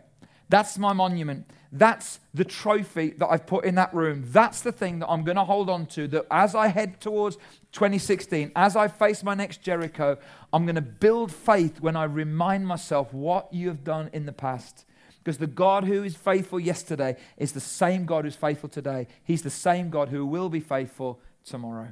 That's 0.49 0.79
my 0.79 0.91
monument. 0.91 1.45
That's 1.71 2.19
the 2.33 2.45
trophy 2.45 3.11
that 3.11 3.27
I've 3.27 3.45
put 3.45 3.65
in 3.65 3.75
that 3.75 3.93
room. 3.93 4.23
That's 4.25 4.61
the 4.61 4.71
thing 4.71 4.97
that 4.99 5.07
I'm 5.07 5.23
going 5.23 5.37
to 5.37 5.43
hold 5.43 5.69
on 5.69 5.85
to. 5.85 6.07
That 6.07 6.25
as 6.31 6.55
I 6.55 6.69
head 6.69 6.99
towards 6.99 7.35
2016, 7.73 8.53
as 8.55 8.75
I 8.75 8.87
face 8.87 9.21
my 9.21 9.35
next 9.35 9.61
Jericho, 9.61 10.17
I'm 10.51 10.65
going 10.65 10.73
to 10.77 10.81
build 10.81 11.31
faith 11.31 11.79
when 11.79 11.95
I 11.95 12.05
remind 12.05 12.65
myself 12.65 13.13
what 13.13 13.53
you 13.53 13.67
have 13.67 13.83
done 13.83 14.09
in 14.13 14.25
the 14.25 14.33
past. 14.33 14.83
Because 15.27 15.39
the 15.39 15.45
God 15.45 15.83
who 15.83 16.03
is 16.03 16.15
faithful 16.15 16.57
yesterday 16.57 17.17
is 17.35 17.51
the 17.51 17.59
same 17.59 18.05
God 18.05 18.23
who's 18.23 18.37
faithful 18.37 18.69
today. 18.69 19.07
He's 19.25 19.41
the 19.41 19.49
same 19.49 19.89
God 19.89 20.07
who 20.07 20.25
will 20.25 20.47
be 20.47 20.61
faithful 20.61 21.19
tomorrow. 21.43 21.89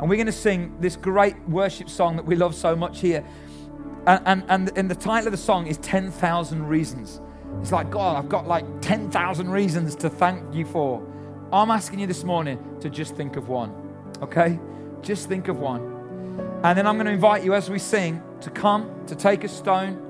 And 0.00 0.10
we're 0.10 0.16
going 0.16 0.26
to 0.26 0.32
sing 0.32 0.74
this 0.80 0.96
great 0.96 1.38
worship 1.48 1.88
song 1.88 2.16
that 2.16 2.24
we 2.24 2.34
love 2.34 2.56
so 2.56 2.74
much 2.74 2.98
here. 2.98 3.24
And, 4.08 4.22
and, 4.26 4.44
and, 4.48 4.72
and 4.76 4.90
the 4.90 4.96
title 4.96 5.28
of 5.28 5.30
the 5.30 5.38
song 5.38 5.68
is 5.68 5.76
10,000 5.76 6.66
Reasons. 6.66 7.20
It's 7.60 7.70
like, 7.70 7.92
God, 7.92 8.16
I've 8.16 8.28
got 8.28 8.48
like 8.48 8.64
10,000 8.80 9.48
reasons 9.48 9.94
to 9.94 10.10
thank 10.10 10.52
you 10.52 10.64
for. 10.64 11.00
I'm 11.52 11.70
asking 11.70 12.00
you 12.00 12.08
this 12.08 12.24
morning 12.24 12.58
to 12.80 12.90
just 12.90 13.14
think 13.14 13.36
of 13.36 13.48
one, 13.48 13.72
okay? 14.20 14.58
Just 15.00 15.28
think 15.28 15.46
of 15.46 15.60
one. 15.60 15.80
And 16.64 16.76
then 16.76 16.88
I'm 16.88 16.96
going 16.96 17.06
to 17.06 17.12
invite 17.12 17.44
you 17.44 17.54
as 17.54 17.70
we 17.70 17.78
sing 17.78 18.20
to 18.40 18.50
come, 18.50 19.06
to 19.06 19.14
take 19.14 19.44
a 19.44 19.48
stone, 19.48 20.07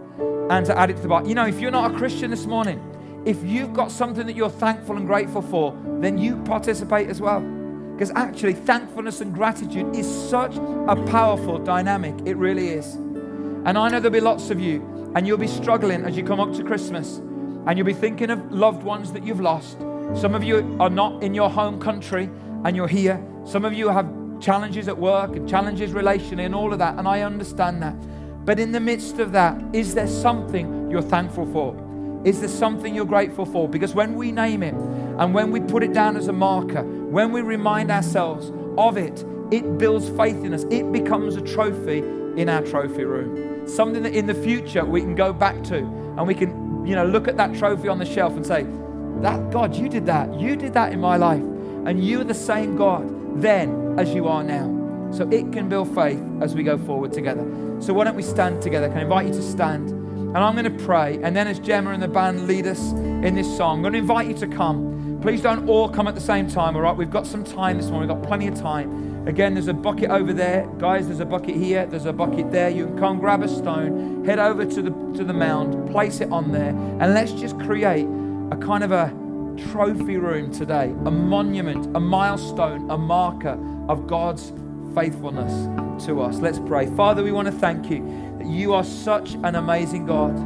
and 0.50 0.64
to 0.66 0.76
add 0.78 0.90
it 0.90 0.96
to 0.96 1.02
the 1.02 1.08
Bible. 1.08 1.28
You 1.28 1.34
know, 1.34 1.46
if 1.46 1.60
you're 1.60 1.70
not 1.70 1.92
a 1.92 1.96
Christian 1.96 2.30
this 2.30 2.46
morning, 2.46 2.82
if 3.26 3.42
you've 3.44 3.74
got 3.74 3.90
something 3.90 4.26
that 4.26 4.36
you're 4.36 4.50
thankful 4.50 4.96
and 4.96 5.06
grateful 5.06 5.42
for, 5.42 5.76
then 6.00 6.18
you 6.18 6.36
participate 6.44 7.08
as 7.08 7.20
well. 7.20 7.40
Because 7.40 8.10
actually, 8.12 8.52
thankfulness 8.52 9.20
and 9.20 9.34
gratitude 9.34 9.94
is 9.94 10.06
such 10.06 10.56
a 10.56 10.96
powerful 11.08 11.58
dynamic. 11.58 12.14
It 12.24 12.36
really 12.36 12.68
is. 12.68 12.94
And 12.94 13.76
I 13.76 13.88
know 13.88 13.98
there'll 13.98 14.10
be 14.10 14.20
lots 14.20 14.50
of 14.50 14.60
you, 14.60 15.12
and 15.14 15.26
you'll 15.26 15.36
be 15.36 15.48
struggling 15.48 16.04
as 16.04 16.16
you 16.16 16.22
come 16.22 16.38
up 16.38 16.54
to 16.54 16.62
Christmas, 16.62 17.18
and 17.66 17.76
you'll 17.76 17.86
be 17.86 17.92
thinking 17.92 18.30
of 18.30 18.52
loved 18.52 18.84
ones 18.84 19.12
that 19.12 19.24
you've 19.24 19.40
lost. 19.40 19.78
Some 20.14 20.34
of 20.34 20.44
you 20.44 20.76
are 20.78 20.88
not 20.88 21.22
in 21.22 21.34
your 21.34 21.50
home 21.50 21.80
country, 21.80 22.30
and 22.64 22.76
you're 22.76 22.88
here. 22.88 23.22
Some 23.44 23.64
of 23.64 23.74
you 23.74 23.88
have 23.88 24.08
challenges 24.40 24.86
at 24.86 24.96
work 24.96 25.34
and 25.34 25.48
challenges 25.48 25.90
relationally, 25.90 26.46
and 26.46 26.54
all 26.54 26.72
of 26.72 26.78
that, 26.78 26.98
and 26.98 27.08
I 27.08 27.22
understand 27.22 27.82
that. 27.82 27.96
But 28.48 28.58
in 28.58 28.72
the 28.72 28.80
midst 28.80 29.18
of 29.18 29.32
that, 29.32 29.62
is 29.74 29.94
there 29.94 30.06
something 30.06 30.90
you're 30.90 31.02
thankful 31.02 31.44
for? 31.52 31.76
Is 32.24 32.40
there 32.40 32.48
something 32.48 32.94
you're 32.94 33.04
grateful 33.04 33.44
for? 33.44 33.68
Because 33.68 33.94
when 33.94 34.14
we 34.14 34.32
name 34.32 34.62
it 34.62 34.72
and 34.72 35.34
when 35.34 35.52
we 35.52 35.60
put 35.60 35.82
it 35.82 35.92
down 35.92 36.16
as 36.16 36.28
a 36.28 36.32
marker, 36.32 36.82
when 36.82 37.30
we 37.30 37.42
remind 37.42 37.90
ourselves 37.90 38.50
of 38.78 38.96
it, 38.96 39.22
it 39.50 39.76
builds 39.76 40.08
faith 40.08 40.42
in 40.46 40.54
us. 40.54 40.64
It 40.70 40.90
becomes 40.92 41.36
a 41.36 41.42
trophy 41.42 41.98
in 41.98 42.48
our 42.48 42.62
trophy 42.62 43.04
room. 43.04 43.68
Something 43.68 44.02
that 44.04 44.14
in 44.14 44.24
the 44.24 44.34
future 44.34 44.82
we 44.82 45.02
can 45.02 45.14
go 45.14 45.30
back 45.30 45.62
to 45.64 45.76
and 45.76 46.26
we 46.26 46.34
can, 46.34 46.86
you 46.86 46.94
know, 46.94 47.04
look 47.04 47.28
at 47.28 47.36
that 47.36 47.54
trophy 47.54 47.88
on 47.88 47.98
the 47.98 48.06
shelf 48.06 48.34
and 48.34 48.46
say, 48.46 48.62
That 49.20 49.50
God, 49.50 49.76
you 49.76 49.90
did 49.90 50.06
that. 50.06 50.40
You 50.40 50.56
did 50.56 50.72
that 50.72 50.94
in 50.94 51.02
my 51.02 51.18
life. 51.18 51.42
And 51.84 52.02
you 52.02 52.22
are 52.22 52.24
the 52.24 52.32
same 52.32 52.76
God 52.76 53.42
then 53.42 53.98
as 53.98 54.08
you 54.14 54.26
are 54.26 54.42
now. 54.42 54.77
So 55.10 55.28
it 55.30 55.52
can 55.52 55.68
build 55.68 55.94
faith 55.94 56.20
as 56.40 56.54
we 56.54 56.62
go 56.62 56.78
forward 56.78 57.12
together. 57.12 57.42
So 57.80 57.92
why 57.94 58.04
don't 58.04 58.16
we 58.16 58.22
stand 58.22 58.62
together? 58.62 58.88
Can 58.88 58.98
I 58.98 59.02
invite 59.02 59.26
you 59.26 59.32
to 59.32 59.42
stand? 59.42 59.90
And 59.90 60.36
I'm 60.36 60.54
going 60.54 60.76
to 60.76 60.84
pray. 60.84 61.18
And 61.22 61.34
then 61.34 61.46
as 61.46 61.58
Gemma 61.58 61.92
and 61.92 62.02
the 62.02 62.08
band 62.08 62.46
lead 62.46 62.66
us 62.66 62.92
in 62.92 63.34
this 63.34 63.56
song, 63.56 63.76
I'm 63.76 63.82
going 63.82 63.94
to 63.94 63.98
invite 64.00 64.28
you 64.28 64.34
to 64.34 64.46
come. 64.46 65.18
Please 65.22 65.40
don't 65.40 65.68
all 65.68 65.88
come 65.88 66.06
at 66.06 66.14
the 66.14 66.20
same 66.20 66.48
time, 66.48 66.76
all 66.76 66.82
right? 66.82 66.96
We've 66.96 67.10
got 67.10 67.26
some 67.26 67.42
time 67.42 67.76
this 67.76 67.86
morning. 67.90 68.08
We've 68.08 68.20
got 68.20 68.28
plenty 68.28 68.46
of 68.46 68.54
time. 68.54 69.26
Again, 69.26 69.54
there's 69.54 69.68
a 69.68 69.74
bucket 69.74 70.10
over 70.10 70.32
there. 70.32 70.66
Guys, 70.78 71.06
there's 71.06 71.20
a 71.20 71.26
bucket 71.26 71.56
here. 71.56 71.86
There's 71.86 72.04
a 72.06 72.12
bucket 72.12 72.52
there. 72.52 72.68
You 72.68 72.86
can 72.86 72.98
come 72.98 73.18
grab 73.18 73.42
a 73.42 73.48
stone, 73.48 74.24
head 74.24 74.38
over 74.38 74.64
to 74.64 74.82
the, 74.82 74.90
to 75.16 75.24
the 75.24 75.32
mound, 75.32 75.90
place 75.90 76.20
it 76.20 76.30
on 76.30 76.52
there, 76.52 76.70
and 76.70 77.14
let's 77.14 77.32
just 77.32 77.58
create 77.60 78.06
a 78.50 78.56
kind 78.60 78.84
of 78.84 78.92
a 78.92 79.12
trophy 79.70 80.16
room 80.16 80.52
today, 80.52 80.94
a 81.04 81.10
monument, 81.10 81.96
a 81.96 82.00
milestone, 82.00 82.88
a 82.90 82.96
marker 82.96 83.58
of 83.88 84.06
God's 84.06 84.52
faithfulness 84.98 86.06
to 86.06 86.20
us. 86.20 86.38
Let's 86.38 86.58
pray. 86.58 86.86
Father, 86.86 87.22
we 87.22 87.30
want 87.30 87.46
to 87.46 87.52
thank 87.52 87.88
you 87.88 88.00
that 88.38 88.48
you 88.48 88.74
are 88.74 88.82
such 88.82 89.34
an 89.34 89.54
amazing 89.54 90.06
God. 90.06 90.36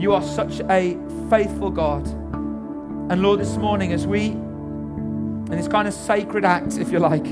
You 0.00 0.12
are 0.12 0.22
such 0.22 0.60
a 0.70 0.96
faithful 1.28 1.70
God. 1.70 2.06
And 2.06 3.20
Lord, 3.20 3.40
this 3.40 3.56
morning, 3.56 3.92
as 3.92 4.06
we, 4.06 4.26
in 4.26 5.50
this 5.50 5.66
kind 5.66 5.88
of 5.88 5.94
sacred 5.94 6.44
act, 6.44 6.78
if 6.78 6.92
you 6.92 7.00
like, 7.00 7.24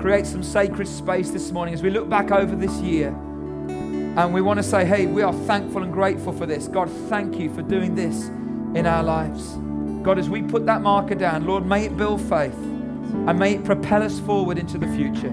create 0.00 0.26
some 0.26 0.42
sacred 0.42 0.88
space 0.88 1.30
this 1.30 1.52
morning, 1.52 1.74
as 1.74 1.82
we 1.82 1.90
look 1.90 2.08
back 2.08 2.32
over 2.32 2.56
this 2.56 2.74
year, 2.80 3.10
and 3.10 4.34
we 4.34 4.40
want 4.40 4.58
to 4.58 4.64
say, 4.64 4.84
hey, 4.84 5.06
we 5.06 5.22
are 5.22 5.32
thankful 5.32 5.84
and 5.84 5.92
grateful 5.92 6.32
for 6.32 6.46
this. 6.46 6.66
God, 6.66 6.90
thank 7.08 7.38
you 7.38 7.54
for 7.54 7.62
doing 7.62 7.94
this 7.94 8.26
in 8.74 8.84
our 8.84 9.04
lives. 9.04 9.52
God, 10.02 10.18
as 10.18 10.28
we 10.28 10.42
put 10.42 10.66
that 10.66 10.82
marker 10.82 11.14
down, 11.14 11.46
Lord, 11.46 11.64
may 11.66 11.84
it 11.84 11.96
build 11.96 12.20
faith 12.22 12.54
and 12.54 13.38
may 13.38 13.54
it 13.54 13.64
propel 13.64 14.02
us 14.02 14.18
forward 14.18 14.58
into 14.58 14.76
the 14.76 14.88
future. 14.88 15.32